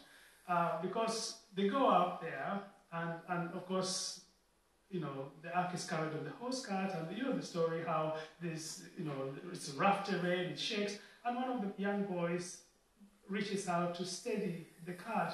uh, 0.46 0.80
because 0.82 1.38
they 1.56 1.68
go 1.68 1.90
out 1.90 2.20
there, 2.20 2.60
and, 2.92 3.12
and 3.30 3.54
of 3.54 3.66
course, 3.66 4.20
you 4.90 5.00
know, 5.00 5.32
the 5.42 5.52
ark 5.56 5.74
is 5.74 5.84
carried 5.86 6.12
on 6.12 6.22
the 6.22 6.30
horse 6.38 6.64
cart, 6.64 6.92
and 6.94 7.16
you 7.16 7.24
know 7.24 7.32
the 7.32 7.44
story 7.44 7.82
how 7.86 8.14
this, 8.40 8.82
you 8.98 9.04
know, 9.04 9.34
it's 9.50 9.70
rough 9.70 10.04
terrain, 10.04 10.50
it 10.50 10.60
shakes, 10.60 10.98
and 11.24 11.34
one 11.34 11.50
of 11.50 11.62
the 11.62 11.82
young 11.82 12.04
boys 12.04 12.58
reaches 13.28 13.66
out 13.68 13.94
to 13.94 14.04
steady 14.04 14.66
the 14.84 14.92
cart, 14.92 15.32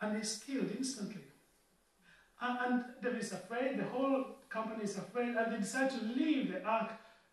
and 0.00 0.16
he's 0.16 0.40
killed 0.46 0.70
instantly. 0.78 1.22
And, 2.40 2.84
David 3.02 3.20
is 3.20 3.32
afraid, 3.32 3.78
the 3.78 3.84
whole 3.84 4.24
company 4.48 4.84
is 4.84 4.96
afraid, 4.96 5.34
and 5.36 5.52
they 5.52 5.58
decide 5.58 5.90
to 5.90 6.00
leave 6.16 6.52
the 6.52 6.62
ark 6.62 6.90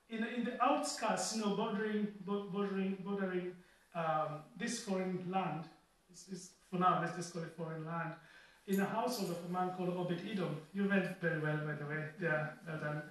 in, 0.10 0.24
in 0.24 0.44
the 0.44 0.64
outskirts, 0.64 1.36
you 1.36 1.42
know, 1.42 1.56
bordering, 1.56 2.08
bordering, 2.26 2.98
bordering 3.04 3.52
um, 3.94 4.42
this 4.58 4.80
foreign 4.80 5.24
land. 5.30 5.66
It's, 6.10 6.26
it's, 6.32 6.50
for 6.70 6.78
now, 6.78 7.00
let's 7.02 7.16
just 7.16 7.34
call 7.34 7.44
it 7.44 7.54
foreign 7.56 7.86
land 7.86 8.14
in 8.68 8.80
a 8.80 8.86
household 8.86 9.32
of 9.32 9.38
a 9.48 9.54
man 9.54 9.72
called 9.78 9.90
Obed 9.90 10.22
Edom. 10.30 10.58
You 10.74 10.88
read 10.88 11.16
very 11.22 11.40
well, 11.40 11.58
by 11.58 11.74
the 11.74 11.86
way. 11.86 12.04
Yeah, 12.22 12.48
well 12.68 12.80
done. 12.80 13.02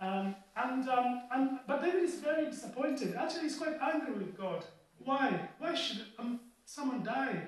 Um, 0.00 0.34
and, 0.56 0.88
um, 0.88 1.22
and, 1.32 1.58
but 1.66 1.82
David 1.82 2.04
is 2.04 2.16
very 2.20 2.46
disappointed. 2.46 3.14
Actually, 3.14 3.42
he's 3.42 3.56
quite 3.56 3.76
angry 3.80 4.14
with 4.14 4.36
God. 4.36 4.64
Why? 4.98 5.48
Why 5.58 5.74
should 5.74 6.04
um, 6.18 6.40
someone 6.64 7.02
die? 7.02 7.42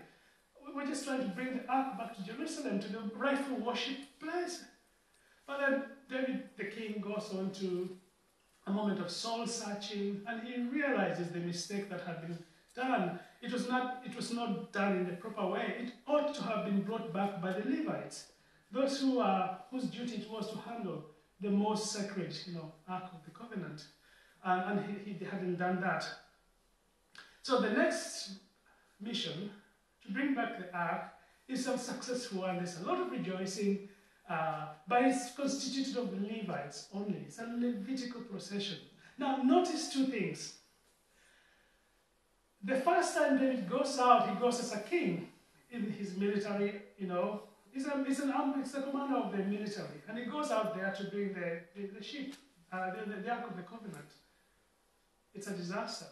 We're 0.74 0.86
just 0.86 1.04
trying 1.04 1.20
to 1.20 1.28
bring 1.28 1.58
the 1.58 1.66
ark 1.68 1.98
back 1.98 2.16
to 2.16 2.22
Jerusalem, 2.22 2.80
to 2.80 2.92
the 2.92 3.00
rightful 3.16 3.56
worship 3.56 3.96
place. 4.20 4.64
But 5.46 5.60
then 5.60 5.82
David, 6.08 6.44
the 6.56 6.64
king, 6.64 7.00
goes 7.00 7.30
on 7.36 7.50
to 7.60 7.96
a 8.66 8.70
moment 8.70 9.00
of 9.00 9.10
soul 9.10 9.46
searching, 9.46 10.22
and 10.26 10.42
he 10.46 10.62
realizes 10.62 11.28
the 11.28 11.40
mistake 11.40 11.90
that 11.90 12.02
had 12.02 12.20
been 12.22 12.38
done. 12.74 13.18
It 13.42 13.52
was 13.52 13.68
not, 13.68 14.02
it 14.04 14.14
was 14.14 14.32
not 14.32 14.72
done 14.72 14.98
in 14.98 15.06
the 15.06 15.12
proper 15.14 15.46
way. 15.46 15.74
It 15.80 15.92
ought 16.06 16.34
to 16.34 16.42
have 16.42 16.64
been 16.66 16.82
brought 16.82 17.12
back 17.12 17.40
by 17.42 17.52
the 17.52 17.68
Levites, 17.68 18.26
those 18.70 19.00
who 19.00 19.18
are, 19.18 19.58
whose 19.70 19.84
duty 19.84 20.16
it 20.16 20.30
was 20.30 20.50
to 20.50 20.58
handle 20.58 21.04
the 21.40 21.50
most 21.50 21.90
sacred, 21.90 22.36
you 22.46 22.54
know, 22.54 22.72
Ark 22.88 23.04
of 23.12 23.24
the 23.24 23.30
Covenant. 23.30 23.86
And, 24.44 24.78
and 24.78 25.04
he, 25.04 25.12
he 25.12 25.24
hadn't 25.24 25.56
done 25.56 25.80
that. 25.80 26.06
So 27.42 27.60
the 27.60 27.70
next 27.70 28.32
mission, 29.00 29.50
bring 30.12 30.34
back 30.34 30.58
the 30.58 30.76
Ark, 30.76 31.12
is 31.48 31.64
successful 31.64 32.44
and 32.44 32.58
there's 32.58 32.78
a 32.80 32.86
lot 32.86 33.00
of 33.00 33.10
rejoicing, 33.10 33.88
uh, 34.28 34.68
but 34.86 35.02
it's 35.02 35.32
constituted 35.32 35.96
of 35.96 36.12
Levites 36.22 36.88
only. 36.94 37.24
It's 37.26 37.38
a 37.38 37.46
Levitical 37.46 38.20
procession. 38.22 38.78
Now, 39.18 39.38
notice 39.42 39.92
two 39.92 40.06
things. 40.06 40.54
The 42.62 42.76
first 42.76 43.16
time 43.16 43.38
David 43.38 43.68
goes 43.68 43.98
out, 43.98 44.28
he 44.28 44.36
goes 44.36 44.60
as 44.60 44.74
a 44.74 44.80
king 44.80 45.28
in 45.70 45.90
his 45.92 46.16
military, 46.16 46.82
you 46.98 47.06
know, 47.06 47.42
he's 47.72 47.86
a, 47.86 48.04
he's 48.06 48.20
an, 48.20 48.32
he's 48.58 48.72
the 48.72 48.82
commander 48.82 49.16
of 49.16 49.32
the 49.32 49.38
military, 49.38 50.02
and 50.08 50.18
he 50.18 50.24
goes 50.24 50.50
out 50.50 50.76
there 50.76 50.92
to 50.92 51.04
bring 51.04 51.32
the, 51.32 51.60
the, 51.74 51.86
the 51.98 52.02
sheep, 52.02 52.34
uh, 52.72 52.90
the, 52.90 53.22
the 53.22 53.30
Ark 53.30 53.50
of 53.50 53.56
the 53.56 53.62
Covenant. 53.62 54.10
It's 55.34 55.46
a 55.46 55.52
disaster. 55.52 56.06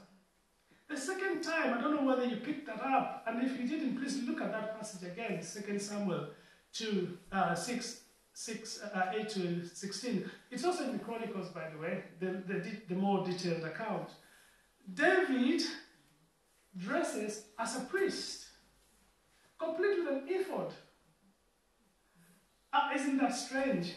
The 0.88 0.96
second 0.96 1.42
time, 1.42 1.74
I 1.74 1.80
don't 1.82 1.94
know 1.94 2.04
whether 2.04 2.24
you 2.24 2.36
picked 2.36 2.66
that 2.66 2.80
up, 2.80 3.24
and 3.26 3.42
if 3.42 3.60
you 3.60 3.68
didn't, 3.68 3.98
please 3.98 4.22
look 4.26 4.40
at 4.40 4.50
that 4.52 4.78
passage 4.78 5.06
again, 5.06 5.38
2 5.38 5.78
Samuel 5.78 6.28
2, 6.72 7.18
uh, 7.30 7.54
6, 7.54 8.00
6 8.32 8.80
uh, 8.82 9.12
8 9.14 9.28
to 9.28 9.66
16. 9.66 10.30
It's 10.50 10.64
also 10.64 10.84
in 10.84 10.92
the 10.92 10.98
Chronicles, 10.98 11.48
by 11.50 11.68
the 11.68 11.78
way, 11.78 12.04
the, 12.20 12.42
the, 12.46 12.64
the 12.88 12.94
more 12.94 13.22
detailed 13.22 13.64
account. 13.64 14.08
David 14.94 15.60
dresses 16.78 17.44
as 17.58 17.76
a 17.76 17.80
priest, 17.80 18.46
complete 19.58 19.98
with 19.98 20.08
an 20.08 20.22
ephod. 20.26 20.72
Uh, 22.72 22.90
isn't 22.94 23.18
that 23.18 23.34
strange? 23.34 23.94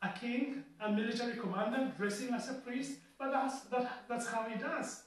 A 0.00 0.08
king, 0.18 0.64
a 0.80 0.90
military 0.90 1.36
commander 1.36 1.92
dressing 1.98 2.32
as 2.32 2.48
a 2.48 2.54
priest, 2.54 2.92
but 3.18 3.30
that's, 3.30 3.60
that, 3.64 4.04
that's 4.08 4.26
how 4.26 4.46
he 4.48 4.56
does. 4.56 5.02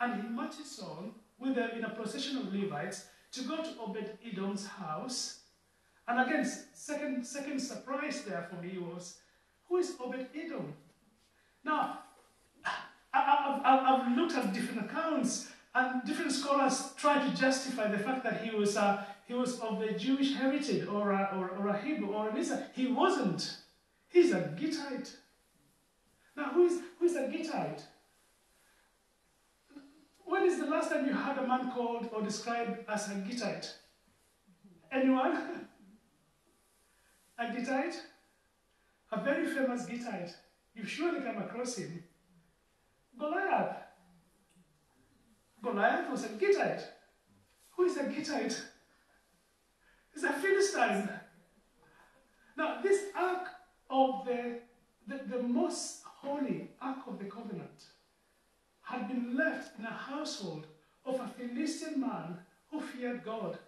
And 0.00 0.22
he 0.22 0.28
marches 0.28 0.80
on 0.80 1.12
with 1.38 1.54
them 1.54 1.70
in 1.76 1.84
a 1.84 1.90
procession 1.90 2.38
of 2.38 2.52
Levites 2.52 3.06
to 3.32 3.42
go 3.42 3.56
to 3.56 3.70
Obed 3.80 4.18
Edom's 4.24 4.66
house. 4.66 5.40
And 6.06 6.20
again, 6.20 6.50
second, 6.72 7.26
second 7.26 7.60
surprise 7.60 8.22
there 8.22 8.46
for 8.50 8.62
me 8.62 8.78
was, 8.78 9.18
who 9.68 9.78
is 9.78 9.96
Obed 10.00 10.26
Edom? 10.34 10.74
Now, 11.64 12.00
I, 13.12 14.00
have 14.04 14.16
looked 14.16 14.34
at 14.34 14.52
different 14.52 14.90
accounts 14.90 15.50
and 15.74 16.04
different 16.04 16.32
scholars 16.32 16.92
try 16.96 17.26
to 17.26 17.34
justify 17.34 17.88
the 17.88 17.98
fact 17.98 18.22
that 18.24 18.42
he 18.44 18.54
was, 18.54 18.76
uh, 18.76 19.04
he 19.26 19.34
was 19.34 19.58
of 19.60 19.80
the 19.80 19.92
Jewish 19.92 20.34
heritage 20.34 20.86
or 20.86 21.12
a, 21.12 21.30
or, 21.36 21.48
or 21.58 21.68
a 21.68 21.80
Hebrew 21.80 22.08
or 22.08 22.28
an 22.28 22.36
Israel. 22.36 22.64
He 22.74 22.86
wasn't. 22.88 23.56
He's 24.08 24.32
a 24.32 24.54
Gittite. 24.56 25.10
Now, 26.36 26.50
who 26.52 26.66
is, 26.66 26.80
who 26.98 27.06
is 27.06 27.16
a 27.16 27.28
Gittite? 27.28 27.82
When 30.34 30.46
is 30.46 30.58
the 30.58 30.66
last 30.66 30.90
time 30.90 31.06
you 31.06 31.12
heard 31.12 31.38
a 31.38 31.46
man 31.46 31.70
called 31.70 32.08
or 32.12 32.20
described 32.20 32.80
as 32.88 33.08
a 33.08 33.14
Gittite? 33.14 33.72
Anyone? 34.90 35.36
a 37.38 37.44
Gittite? 37.44 37.94
A 39.12 39.22
very 39.22 39.46
famous 39.46 39.86
Gittite. 39.86 40.34
You've 40.74 40.90
surely 40.90 41.20
come 41.20 41.38
across 41.38 41.76
him. 41.76 42.02
Goliath. 43.16 43.76
Goliath 45.62 46.10
was 46.10 46.24
a 46.24 46.30
Gittite. 46.30 46.82
Who 47.76 47.84
is 47.84 47.96
a 47.96 48.02
Gittite? 48.02 48.60
He's 50.12 50.24
a 50.24 50.32
Philistine. 50.32 51.10
Now, 52.56 52.80
this 52.82 53.02
ark 53.16 53.46
of 53.88 54.24
the, 54.24 54.58
the, 55.06 55.36
the 55.36 55.42
most 55.44 56.02
holy 56.04 56.70
ark 56.82 56.98
of 57.06 57.20
the 57.20 57.26
covenant 57.26 57.84
had 58.84 59.08
been 59.08 59.36
left 59.36 59.78
in 59.78 59.84
a 59.84 59.90
household 59.90 60.66
of 61.04 61.20
a 61.20 61.28
Philistine 61.28 62.00
man 62.00 62.38
who 62.70 62.80
feared 62.80 63.24
God. 63.24 63.58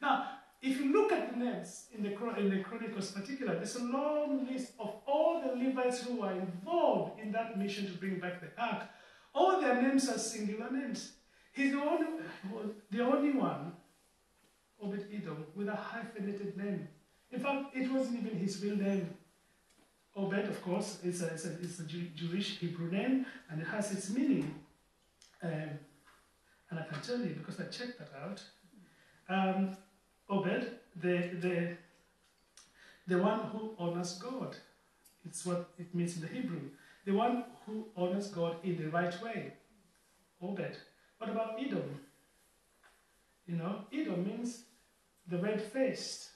Now, 0.00 0.28
if 0.60 0.80
you 0.80 0.92
look 0.92 1.12
at 1.12 1.32
the 1.32 1.38
names 1.38 1.86
in 1.94 2.02
the, 2.02 2.10
in 2.38 2.50
the 2.50 2.62
Chronicles 2.62 3.12
particular, 3.12 3.54
there's 3.54 3.76
a 3.76 3.84
long 3.84 4.46
list 4.50 4.72
of 4.78 4.94
all 5.06 5.40
the 5.40 5.54
Levites 5.54 6.02
who 6.02 6.20
were 6.20 6.32
involved 6.32 7.20
in 7.20 7.30
that 7.32 7.58
mission 7.58 7.86
to 7.86 7.92
bring 7.92 8.18
back 8.18 8.40
the 8.40 8.48
ark. 8.62 8.88
All 9.34 9.60
their 9.60 9.80
names 9.80 10.08
are 10.08 10.18
singular 10.18 10.70
names. 10.70 11.12
He's 11.52 11.72
the 11.72 11.80
only, 11.80 12.06
the 12.90 13.00
only 13.00 13.32
one, 13.32 13.72
Obed 14.82 15.06
Edom, 15.12 15.46
with 15.54 15.68
a 15.68 15.76
hyphenated 15.76 16.56
name. 16.56 16.88
In 17.30 17.40
fact, 17.40 17.76
it 17.76 17.90
wasn't 17.90 18.24
even 18.24 18.38
his 18.38 18.62
real 18.62 18.76
name. 18.76 19.14
Obed, 20.18 20.48
of 20.48 20.60
course, 20.62 20.98
is 21.04 21.22
a, 21.22 21.26
a, 21.26 21.84
a 21.84 21.86
Jewish 21.86 22.58
Hebrew 22.58 22.90
name, 22.90 23.24
and 23.48 23.60
it 23.62 23.68
has 23.68 23.92
its 23.92 24.10
meaning. 24.10 24.52
Um, 25.42 25.70
and 26.70 26.80
I 26.80 26.82
can 26.82 27.00
tell 27.00 27.20
you, 27.20 27.34
because 27.38 27.60
I 27.60 27.64
checked 27.64 28.00
that 28.00 28.10
out, 28.20 28.42
um, 29.28 29.76
Obed, 30.28 30.66
the, 31.00 31.30
the, 31.40 31.76
the 33.06 33.18
one 33.18 33.40
who 33.50 33.74
honors 33.78 34.18
God. 34.18 34.56
It's 35.24 35.46
what 35.46 35.70
it 35.78 35.94
means 35.94 36.16
in 36.16 36.22
the 36.22 36.28
Hebrew. 36.28 36.62
The 37.04 37.12
one 37.12 37.44
who 37.64 37.86
honors 37.96 38.28
God 38.28 38.56
in 38.64 38.76
the 38.76 38.88
right 38.88 39.22
way. 39.22 39.52
Obed. 40.42 40.76
What 41.18 41.30
about 41.30 41.60
Edom? 41.60 42.00
You 43.46 43.56
know, 43.56 43.82
Edom 43.92 44.26
means 44.26 44.64
the 45.28 45.38
red-faced. 45.38 46.30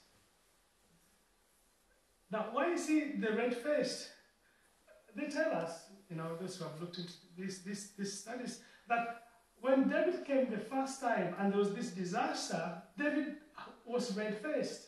Now, 2.33 2.47
why 2.51 2.73
is 2.73 2.89
he 2.89 3.13
the 3.21 3.33
red-faced? 3.37 4.09
They 5.15 5.27
tell 5.27 5.53
us, 5.53 5.91
you 6.09 6.17
know, 6.17 6.35
those 6.41 6.57
who 6.57 6.65
have 6.65 6.81
looked 6.81 6.97
into 6.97 7.13
these, 7.37 7.63
these, 7.63 7.93
these 7.99 8.21
studies, 8.21 8.61
that 8.89 9.25
when 9.61 9.91
David 9.91 10.25
came 10.25 10.51
the 10.51 10.57
first 10.57 11.01
time 11.03 11.35
and 11.39 11.53
there 11.53 11.59
was 11.59 11.75
this 11.75 11.91
disaster, 11.91 12.83
David 12.99 13.37
was 13.85 14.17
red-faced. 14.17 14.87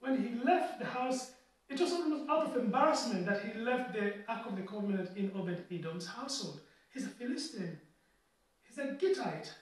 When 0.00 0.22
he 0.22 0.44
left 0.44 0.78
the 0.78 0.84
house, 0.84 1.32
it 1.70 1.80
was 1.80 1.90
almost 1.92 2.28
out 2.28 2.46
of 2.46 2.56
embarrassment 2.56 3.24
that 3.24 3.42
he 3.42 3.58
left 3.58 3.94
the 3.94 4.12
Ark 4.28 4.46
of 4.46 4.56
the 4.56 4.62
Covenant 4.62 5.16
in 5.16 5.32
Obed-Edom's 5.34 6.06
household. 6.06 6.60
He's 6.92 7.06
a 7.06 7.08
Philistine. 7.08 7.80
He's 8.62 8.76
a 8.76 8.92
Gittite. 8.92 9.52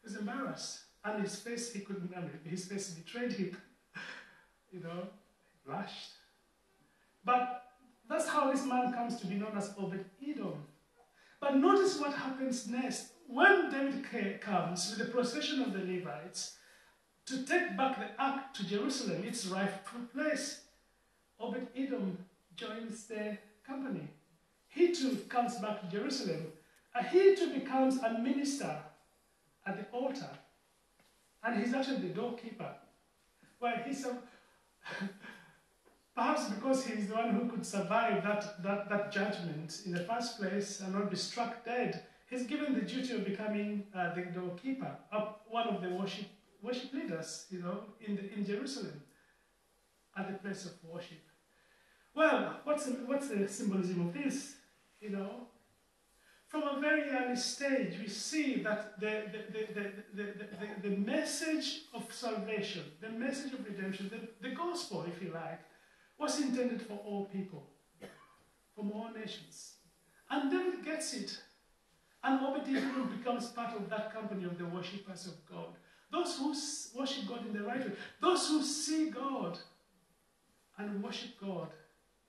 He 0.00 0.04
was 0.04 0.16
embarrassed. 0.16 0.78
And 1.04 1.22
his 1.22 1.34
face, 1.34 1.72
he 1.72 1.80
couldn't, 1.80 2.12
I 2.16 2.20
mean, 2.20 2.30
his 2.44 2.66
face 2.66 2.90
betrayed 2.90 3.32
him. 3.32 3.56
You 4.72 4.80
know, 4.80 5.08
blushed. 5.66 6.10
But 7.24 7.62
that's 8.08 8.28
how 8.28 8.50
this 8.50 8.64
man 8.64 8.92
comes 8.92 9.20
to 9.20 9.26
be 9.26 9.36
known 9.36 9.56
as 9.56 9.74
Obed 9.78 10.04
Edom. 10.26 10.64
But 11.40 11.56
notice 11.56 12.00
what 12.00 12.14
happens 12.14 12.68
next. 12.68 13.12
When 13.26 13.70
David 13.70 14.40
comes 14.40 14.90
with 14.90 15.06
the 15.06 15.12
procession 15.12 15.62
of 15.62 15.72
the 15.72 15.80
Levites 15.80 16.56
to 17.26 17.44
take 17.44 17.76
back 17.76 17.98
the 17.98 18.22
ark 18.22 18.52
to 18.54 18.66
Jerusalem, 18.66 19.24
its 19.24 19.46
rightful 19.46 20.00
place, 20.12 20.62
Obed 21.38 21.68
Edom 21.76 22.18
joins 22.56 23.06
the 23.06 23.38
company 23.66 24.08
he 24.72 24.90
too 24.92 25.16
comes 25.28 25.56
back 25.56 25.82
to 25.82 25.96
Jerusalem, 25.96 26.46
and 26.94 27.06
he 27.06 27.36
too 27.36 27.52
becomes 27.52 27.98
a 27.98 28.18
minister 28.18 28.78
at 29.66 29.76
the 29.76 29.96
altar. 29.96 30.30
And 31.44 31.62
he's 31.62 31.74
actually 31.74 32.08
the 32.08 32.14
doorkeeper. 32.14 32.72
Well, 33.60 33.74
he's 33.84 34.06
a, 34.06 34.16
Perhaps 36.14 36.50
because 36.50 36.84
he's 36.84 37.08
the 37.08 37.14
one 37.14 37.30
who 37.30 37.48
could 37.48 37.64
survive 37.64 38.22
that, 38.22 38.62
that, 38.62 38.88
that 38.88 39.12
judgment 39.12 39.82
in 39.86 39.92
the 39.92 40.04
first 40.04 40.38
place 40.38 40.80
and 40.80 40.92
not 40.92 41.10
be 41.10 41.16
struck 41.16 41.64
dead, 41.64 42.02
he's 42.28 42.44
given 42.44 42.74
the 42.74 42.82
duty 42.82 43.14
of 43.14 43.24
becoming 43.24 43.84
uh, 43.96 44.14
the 44.14 44.22
doorkeeper, 44.22 44.94
uh, 45.10 45.32
one 45.48 45.68
of 45.68 45.80
the 45.80 45.88
worship, 45.88 46.26
worship 46.60 46.92
leaders, 46.92 47.46
you 47.50 47.60
know, 47.60 47.84
in, 48.06 48.16
the, 48.16 48.32
in 48.34 48.44
Jerusalem, 48.44 49.02
at 50.16 50.30
the 50.30 50.38
place 50.38 50.66
of 50.66 50.72
worship. 50.84 51.22
Well, 52.14 52.60
what's 52.64 52.84
the, 52.84 52.92
what's 53.06 53.28
the 53.28 53.48
symbolism 53.48 54.06
of 54.08 54.12
this? 54.12 54.56
You 55.00 55.10
know, 55.10 55.48
from 56.52 56.64
a 56.64 56.78
very 56.80 57.08
early 57.08 57.34
stage, 57.34 57.94
we 57.98 58.08
see 58.08 58.62
that 58.62 59.00
the, 59.00 59.22
the, 59.32 59.58
the, 59.58 59.90
the, 60.14 60.24
the, 60.82 60.88
the, 60.90 60.96
message 60.98 61.84
of 61.94 62.12
salvation, 62.12 62.82
the 63.00 63.08
message 63.08 63.54
of 63.54 63.64
redemption, 63.64 64.10
the, 64.10 64.46
the 64.46 64.54
gospel, 64.54 65.06
if 65.08 65.22
you 65.22 65.32
like, 65.32 65.60
was 66.18 66.38
intended 66.42 66.82
for 66.82 67.00
all 67.06 67.24
people, 67.32 67.66
from 68.76 68.92
all 68.92 69.08
nations. 69.18 69.76
And 70.30 70.50
David 70.50 70.84
gets 70.84 71.14
it. 71.14 71.40
And 72.22 72.44
Obed-Edom 72.44 73.16
becomes 73.16 73.48
part 73.48 73.74
of 73.74 73.88
that 73.88 74.12
company 74.12 74.44
of 74.44 74.58
the 74.58 74.66
worshippers 74.66 75.26
of 75.26 75.34
God. 75.50 75.70
Those 76.12 76.36
who 76.36 76.54
worship 77.00 77.28
God 77.28 77.46
in 77.46 77.54
the 77.54 77.62
right 77.62 77.80
way. 77.80 77.92
Those 78.20 78.46
who 78.48 78.62
see 78.62 79.08
God 79.08 79.58
and 80.76 81.02
worship 81.02 81.30
God 81.40 81.68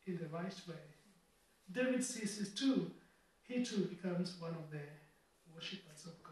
in 0.07 0.17
the 0.17 0.27
right 0.29 0.55
way. 0.65 0.75
David 1.69 2.05
sees 2.05 2.39
it 2.39 2.55
too. 2.55 2.89
He 3.53 3.63
too 3.63 3.85
becomes 3.85 4.35
one 4.39 4.55
of 4.55 4.71
the 4.71 4.79
worshippers 5.53 6.05
of 6.07 6.23
God. 6.23 6.31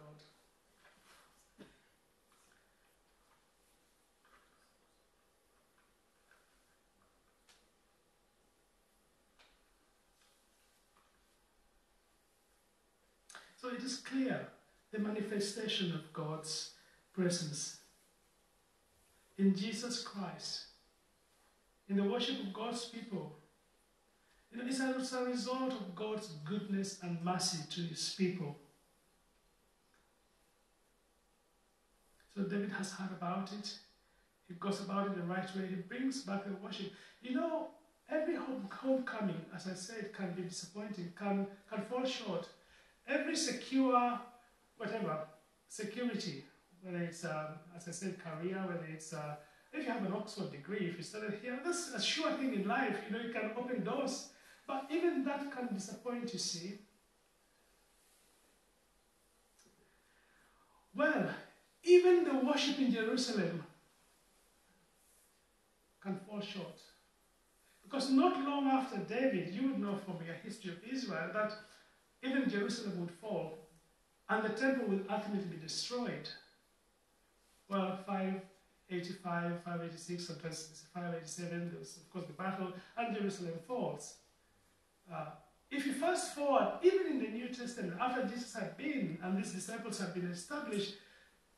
So 13.61 13.69
it 13.69 13.83
is 13.83 13.97
clear 13.97 14.47
the 14.91 14.97
manifestation 14.97 15.93
of 15.93 16.11
God's 16.11 16.71
presence 17.13 17.81
in 19.37 19.55
Jesus 19.55 20.01
Christ, 20.01 20.61
in 21.87 21.97
the 21.97 22.03
worship 22.03 22.39
of 22.39 22.51
God's 22.51 22.85
people. 22.85 23.40
You 24.51 24.57
know, 24.57 24.65
it's 24.67 25.13
a 25.13 25.23
result 25.23 25.71
of 25.73 25.95
God's 25.95 26.27
goodness 26.43 26.99
and 27.01 27.23
mercy 27.23 27.59
to 27.69 27.81
his 27.81 28.13
people. 28.17 28.57
So 32.35 32.43
David 32.43 32.71
has 32.71 32.91
heard 32.91 33.11
about 33.11 33.51
it. 33.53 33.73
He 34.47 34.55
goes 34.55 34.81
about 34.81 35.07
it 35.07 35.15
the 35.15 35.23
right 35.23 35.55
way. 35.55 35.67
He 35.67 35.75
brings 35.75 36.23
back 36.23 36.45
the 36.45 36.53
worship. 36.55 36.91
You 37.21 37.35
know, 37.35 37.67
every 38.09 38.35
home, 38.35 38.67
homecoming, 38.71 39.41
as 39.55 39.67
I 39.67 39.73
said, 39.73 40.13
can 40.13 40.33
be 40.33 40.43
disappointing, 40.43 41.13
can, 41.17 41.47
can 41.69 41.83
fall 41.85 42.05
short 42.05 42.47
every 43.07 43.35
secure, 43.35 44.19
whatever, 44.77 45.19
security, 45.67 46.45
whether 46.81 46.99
it's, 46.99 47.23
um, 47.25 47.59
as 47.75 47.87
I 47.87 47.91
said, 47.91 48.17
career, 48.19 48.63
whether 48.67 48.87
it's, 48.91 49.13
uh, 49.13 49.35
if 49.73 49.85
you 49.85 49.91
have 49.91 50.05
an 50.05 50.13
Oxford 50.13 50.51
degree, 50.51 50.89
if 50.89 50.97
you 50.97 51.03
studied 51.03 51.39
here, 51.41 51.59
that's 51.63 51.91
a 51.93 52.01
sure 52.01 52.31
thing 52.33 52.53
in 52.53 52.67
life, 52.67 52.97
you 53.07 53.15
know, 53.15 53.23
you 53.23 53.31
can 53.31 53.51
open 53.55 53.83
doors. 53.83 54.29
But 54.71 54.85
even 54.89 55.25
that 55.25 55.51
can 55.51 55.67
disappoint, 55.73 56.31
you 56.31 56.39
see. 56.39 56.79
Well, 60.95 61.29
even 61.83 62.23
the 62.23 62.35
worship 62.35 62.79
in 62.79 62.93
Jerusalem 62.93 63.65
can 66.01 66.15
fall 66.25 66.39
short. 66.39 66.79
Because 67.83 68.11
not 68.11 68.45
long 68.45 68.67
after 68.67 68.99
David, 68.99 69.53
you 69.53 69.67
would 69.67 69.79
know 69.79 69.97
from 69.97 70.25
your 70.25 70.35
history 70.35 70.71
of 70.71 70.77
Israel 70.89 71.31
that 71.33 71.53
even 72.23 72.49
Jerusalem 72.49 73.01
would 73.01 73.11
fall 73.11 73.67
and 74.29 74.41
the 74.41 74.49
temple 74.49 74.87
will 74.87 75.03
ultimately 75.09 75.49
be 75.49 75.57
destroyed. 75.57 76.29
Well, 77.67 77.99
585, 78.07 79.63
586, 79.65 80.27
sometimes 80.27 80.85
587, 80.93 81.71
there's 81.73 81.97
of 81.97 82.09
course 82.09 82.25
the 82.25 82.33
battle, 82.41 82.71
and 82.95 83.17
Jerusalem 83.17 83.55
falls. 83.67 84.20
Uh, 85.13 85.25
if 85.69 85.85
you 85.85 85.93
fast 85.93 86.35
forward, 86.35 86.73
even 86.83 87.07
in 87.07 87.19
the 87.19 87.29
New 87.29 87.47
Testament, 87.49 87.93
after 87.99 88.23
Jesus 88.23 88.53
had 88.53 88.77
been 88.77 89.17
and 89.23 89.37
these 89.37 89.51
disciples 89.53 89.99
had 89.99 90.13
been 90.13 90.29
established, 90.29 90.95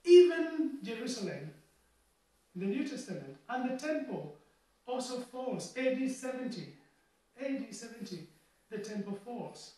even 0.05 0.77
Jerusalem, 0.83 1.51
the 2.55 2.65
New 2.65 2.87
Testament, 2.87 3.37
and 3.49 3.71
the 3.71 3.77
temple 3.77 4.35
also 4.85 5.19
falls. 5.19 5.73
AD 5.77 6.11
70. 6.11 6.73
AD 7.41 7.73
70, 7.73 8.27
the 8.69 8.77
temple 8.77 9.17
falls. 9.25 9.73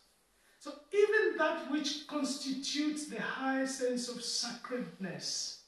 So 0.58 0.72
even 0.92 1.38
that 1.38 1.70
which 1.70 2.06
constitutes 2.06 3.06
the 3.06 3.20
highest 3.20 3.78
sense 3.78 4.08
of 4.08 4.22
sacredness 4.22 5.60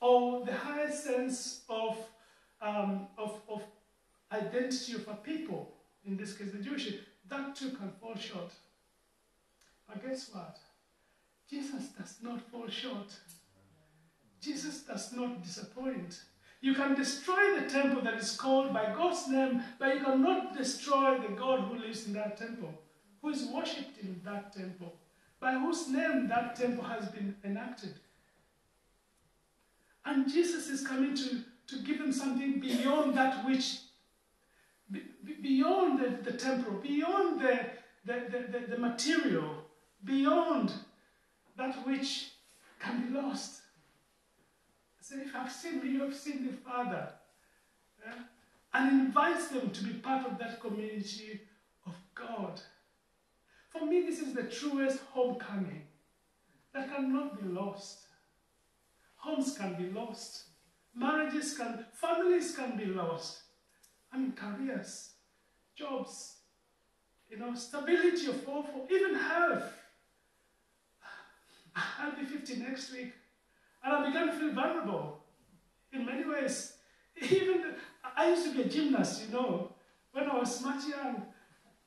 or 0.00 0.44
the 0.44 0.54
highest 0.54 1.04
sense 1.04 1.62
of, 1.68 1.96
um, 2.62 3.08
of, 3.18 3.40
of 3.48 3.62
identity 4.30 4.94
of 4.94 5.08
a 5.08 5.14
people, 5.14 5.75
in 6.06 6.16
this 6.16 6.36
case 6.36 6.52
the 6.52 6.58
Jewish, 6.58 6.92
that 7.28 7.56
too 7.56 7.70
can 7.70 7.90
fall 8.00 8.16
short. 8.16 8.52
But 9.88 10.04
guess 10.06 10.30
what? 10.32 10.58
Jesus 11.50 11.88
does 11.98 12.16
not 12.22 12.40
fall 12.50 12.68
short. 12.68 13.12
Jesus 14.40 14.82
does 14.82 15.12
not 15.12 15.42
disappoint. 15.42 16.20
You 16.60 16.74
can 16.74 16.94
destroy 16.94 17.60
the 17.60 17.68
temple 17.68 18.02
that 18.02 18.14
is 18.14 18.36
called 18.36 18.72
by 18.72 18.92
God's 18.94 19.28
name, 19.28 19.62
but 19.78 19.94
you 19.94 20.04
cannot 20.04 20.56
destroy 20.56 21.18
the 21.18 21.34
God 21.34 21.60
who 21.60 21.78
lives 21.78 22.06
in 22.06 22.12
that 22.14 22.36
temple 22.36 22.72
who 23.26 23.32
is 23.32 23.48
worshipped 23.52 23.98
in 23.98 24.20
that 24.24 24.52
temple, 24.52 24.94
by 25.40 25.52
whose 25.52 25.88
name 25.88 26.28
that 26.28 26.54
temple 26.54 26.84
has 26.84 27.08
been 27.08 27.34
enacted. 27.44 27.94
And 30.04 30.30
Jesus 30.30 30.68
is 30.68 30.86
coming 30.86 31.16
to, 31.16 31.40
to 31.66 31.82
give 31.82 31.98
them 31.98 32.12
something 32.12 32.60
beyond 32.60 33.16
that 33.16 33.44
which, 33.44 33.78
beyond 35.34 36.00
the, 36.00 36.30
the 36.30 36.36
temporal, 36.36 36.78
beyond 36.78 37.40
the, 37.40 37.60
the, 38.04 38.26
the, 38.30 38.66
the, 38.68 38.78
material, 38.78 39.64
beyond 40.04 40.72
that 41.56 41.86
which 41.86 42.30
can 42.78 43.06
be 43.06 43.14
lost. 43.14 43.62
So 45.00 45.16
if 45.18 45.34
I've 45.34 45.52
seen 45.52 45.82
me, 45.82 45.90
you 45.90 46.02
have 46.02 46.14
seen 46.14 46.46
the 46.46 46.52
Father. 46.52 47.08
Yeah? 48.04 48.14
And 48.74 49.06
invites 49.06 49.48
them 49.48 49.70
to 49.70 49.84
be 49.84 49.94
part 49.94 50.26
of 50.26 50.38
that 50.38 50.60
community 50.60 51.40
of 51.86 51.94
God. 52.14 52.60
For 53.70 53.86
me, 53.86 54.02
this 54.02 54.20
is 54.20 54.34
the 54.34 54.44
truest 54.44 55.00
homecoming 55.12 55.82
that 56.74 56.94
cannot 56.94 57.40
be 57.40 57.48
lost. 57.48 58.00
Homes 59.16 59.56
can 59.56 59.74
be 59.74 59.90
lost. 59.90 60.44
Marriages 60.94 61.56
can, 61.56 61.84
families 61.92 62.54
can 62.56 62.76
be 62.76 62.86
lost. 62.86 63.42
I 64.12 64.18
mean, 64.18 64.32
careers, 64.32 65.10
jobs, 65.76 66.36
you 67.30 67.38
know, 67.38 67.54
stability 67.54 68.26
of 68.26 68.48
all, 68.48 68.62
for 68.62 68.92
even 68.92 69.14
health. 69.14 69.72
I'll 71.76 72.16
be 72.16 72.24
50 72.24 72.56
next 72.56 72.92
week, 72.92 73.12
and 73.84 73.92
I 73.92 74.06
began 74.06 74.26
to 74.28 74.32
feel 74.32 74.52
vulnerable 74.52 75.20
in 75.92 76.06
many 76.06 76.24
ways. 76.24 76.74
Even 77.30 77.74
I 78.16 78.30
used 78.30 78.46
to 78.46 78.54
be 78.54 78.62
a 78.62 78.68
gymnast, 78.68 79.26
you 79.26 79.32
know, 79.32 79.72
when 80.12 80.30
I 80.30 80.38
was 80.38 80.62
much 80.62 80.88
young. 80.88 81.26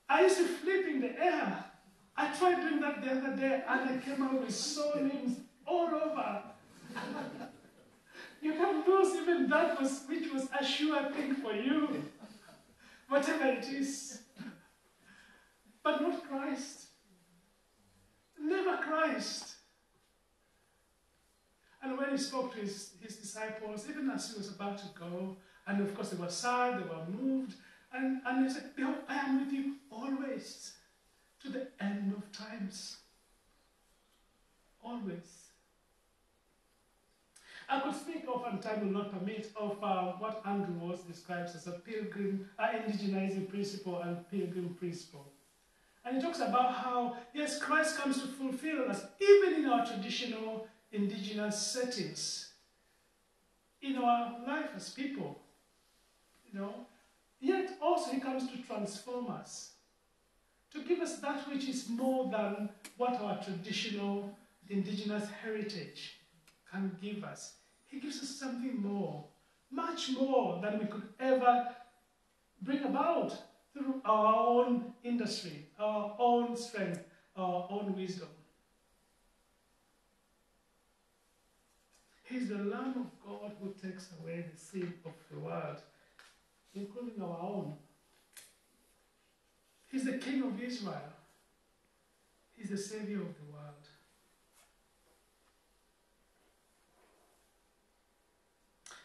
I 0.07 0.21
used 0.21 0.37
to 0.37 0.45
flip 0.45 0.87
in 0.87 1.01
the 1.01 1.19
air 1.19 1.65
I 2.19 2.37
tried 2.37 2.59
doing 2.59 2.81
that 2.81 3.01
the 3.01 3.11
other 3.11 3.33
day 3.37 3.63
and 3.65 3.89
I 3.89 3.97
came 4.03 4.21
out 4.21 4.41
with 4.41 4.53
sore 4.53 4.95
limbs 4.97 5.39
all 5.65 5.87
over. 5.87 6.41
you 8.41 8.51
can 8.51 8.83
lose 8.85 9.15
even 9.15 9.47
that 9.49 9.79
was, 9.79 10.03
which 10.05 10.29
was 10.33 10.49
a 10.59 10.65
sure 10.65 11.01
thing 11.13 11.35
for 11.35 11.53
you. 11.53 12.03
Whatever 13.09 13.45
it 13.47 13.67
is. 13.67 14.21
But 15.83 16.01
not 16.01 16.27
Christ. 16.29 16.85
Never 18.39 18.77
Christ. 18.77 19.55
And 21.81 21.97
when 21.97 22.11
he 22.11 22.17
spoke 22.17 22.53
to 22.53 22.59
his, 22.59 22.91
his 23.01 23.15
disciples, 23.17 23.87
even 23.89 24.09
as 24.09 24.31
he 24.31 24.37
was 24.37 24.49
about 24.49 24.77
to 24.79 24.87
go, 24.99 25.37
and 25.65 25.81
of 25.81 25.95
course 25.95 26.09
they 26.09 26.17
were 26.17 26.29
sad, 26.29 26.83
they 26.83 26.87
were 26.87 27.05
moved, 27.07 27.55
and, 27.93 28.21
and 28.25 28.45
he 28.45 28.53
said, 28.53 28.71
I 29.07 29.15
am 29.15 29.39
with 29.39 29.53
you 29.53 29.75
always 29.89 30.73
to 31.41 31.49
the 31.49 31.67
end 31.79 32.13
of 32.15 32.31
times. 32.31 32.97
Always. 34.83 35.38
I 37.69 37.79
could 37.81 37.95
speak 37.95 38.25
of, 38.27 38.45
and 38.49 38.61
time 38.61 38.81
will 38.81 39.01
not 39.03 39.11
permit, 39.11 39.51
of 39.55 39.77
uh, 39.83 40.13
what 40.13 40.41
Andrew 40.45 40.73
Walls 40.75 41.01
describes 41.01 41.55
as 41.55 41.67
a 41.67 41.71
pilgrim, 41.71 42.49
uh, 42.57 42.67
indigenizing 42.67 43.47
principle 43.47 44.01
and 44.01 44.29
pilgrim 44.31 44.75
principle. 44.79 45.31
And 46.03 46.15
he 46.17 46.21
talks 46.21 46.39
about 46.39 46.73
how, 46.73 47.17
yes, 47.33 47.59
Christ 47.59 47.97
comes 47.97 48.21
to 48.21 48.27
fulfill 48.27 48.89
us, 48.89 49.05
even 49.19 49.63
in 49.63 49.69
our 49.69 49.85
traditional 49.85 50.67
indigenous 50.91 51.59
settings, 51.59 52.53
in 53.81 53.97
our 53.97 54.39
life 54.47 54.69
as 54.75 54.89
people. 54.89 55.39
you 56.51 56.59
know. 56.59 56.73
Yet 57.39 57.77
also 57.81 58.11
he 58.11 58.19
comes 58.19 58.49
to 58.51 58.57
transform 58.63 59.29
us, 59.29 59.71
to 60.73 60.83
give 60.83 60.99
us 60.99 61.17
that 61.19 61.49
which 61.49 61.67
is 61.67 61.87
more 61.89 62.29
than 62.29 62.69
what 62.97 63.13
our 63.21 63.41
traditional 63.41 64.35
indigenous 64.69 65.29
heritage 65.41 66.17
can 66.71 66.95
give 67.01 67.23
us. 67.23 67.53
He 67.89 67.99
gives 67.99 68.21
us 68.21 68.29
something 68.29 68.81
more, 68.81 69.25
much 69.71 70.11
more 70.11 70.61
than 70.61 70.79
we 70.79 70.85
could 70.85 71.09
ever 71.19 71.75
bring 72.61 72.83
about 72.83 73.33
through 73.73 74.01
our 74.05 74.35
own 74.35 74.93
industry, 75.03 75.65
our 75.79 76.15
own 76.19 76.55
strength, 76.55 77.03
our 77.35 77.67
own 77.69 77.95
wisdom. 77.95 78.27
He's 82.23 82.47
the 82.47 82.59
Lamb 82.59 82.93
of 82.95 83.27
God 83.27 83.53
who 83.59 83.73
takes 83.81 84.09
away 84.21 84.45
the 84.51 84.57
sin 84.57 84.93
of 85.03 85.13
the 85.31 85.39
world, 85.39 85.81
including 86.75 87.21
our 87.23 87.39
own. 87.41 87.73
He's 89.91 90.05
the 90.05 90.19
King 90.19 90.43
of 90.43 90.61
Israel. 90.61 91.13
He's 92.55 92.69
the 92.69 92.77
Savior 92.77 93.21
of 93.21 93.33
the 93.35 93.51
world. 93.51 93.88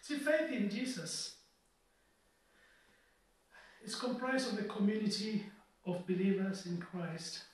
See, 0.04 0.16
faith 0.16 0.52
in 0.52 0.68
Jesus 0.68 1.36
is 3.82 3.94
comprised 3.94 4.52
of 4.52 4.58
a 4.58 4.68
community 4.68 5.46
of 5.86 6.06
believers 6.06 6.66
in 6.66 6.76
Christ. 6.76 7.44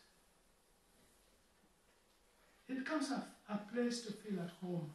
It 2.69 2.81
becomes 2.81 3.13
a, 3.13 3.25
a 3.49 3.61
place 3.73 4.01
to 4.01 4.13
feel 4.13 4.41
at 4.41 4.51
home. 4.61 4.91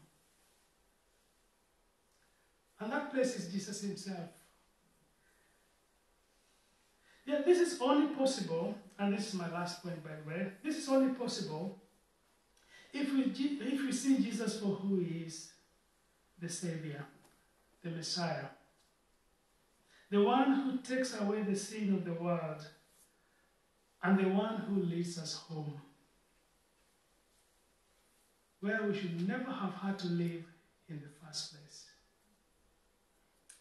And 2.81 2.91
that 2.91 3.13
place 3.13 3.39
is 3.39 3.53
Jesus 3.53 3.79
Himself. 3.83 4.31
Yeah, 7.25 7.39
this 7.45 7.61
is 7.61 7.79
only 7.79 8.13
possible, 8.15 8.75
and 8.99 9.17
this 9.17 9.29
is 9.29 9.33
my 9.33 9.49
last 9.49 9.81
point 9.81 10.03
by 10.03 10.11
the 10.21 10.29
way, 10.29 10.51
this 10.61 10.75
is 10.75 10.89
only 10.89 11.13
possible 11.13 11.79
if 12.91 13.13
we, 13.13 13.21
if 13.21 13.81
we 13.81 13.93
see 13.93 14.17
Jesus 14.17 14.59
for 14.59 14.75
who 14.75 14.99
He 14.99 15.19
is, 15.19 15.53
the 16.41 16.49
Savior, 16.49 17.05
the 17.85 17.91
Messiah, 17.91 18.45
the 20.09 20.21
one 20.21 20.53
who 20.53 20.77
takes 20.95 21.15
away 21.19 21.43
the 21.43 21.55
sin 21.55 21.93
of 21.93 22.03
the 22.03 22.13
world, 22.13 22.65
and 24.01 24.19
the 24.19 24.27
one 24.27 24.57
who 24.57 24.81
leads 24.81 25.19
us 25.19 25.35
home, 25.35 25.79
where 28.59 28.81
we 28.83 28.97
should 28.97 29.27
never 29.27 29.51
have 29.51 29.73
had 29.75 29.99
to 29.99 30.07
live 30.07 30.43
in 30.89 30.99
the 30.99 31.09
first 31.23 31.53
place. 31.53 31.85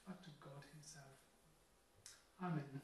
Back 0.09 0.23
to 0.23 0.31
God 0.41 0.63
Himself. 0.73 1.05
Amen. 2.43 2.84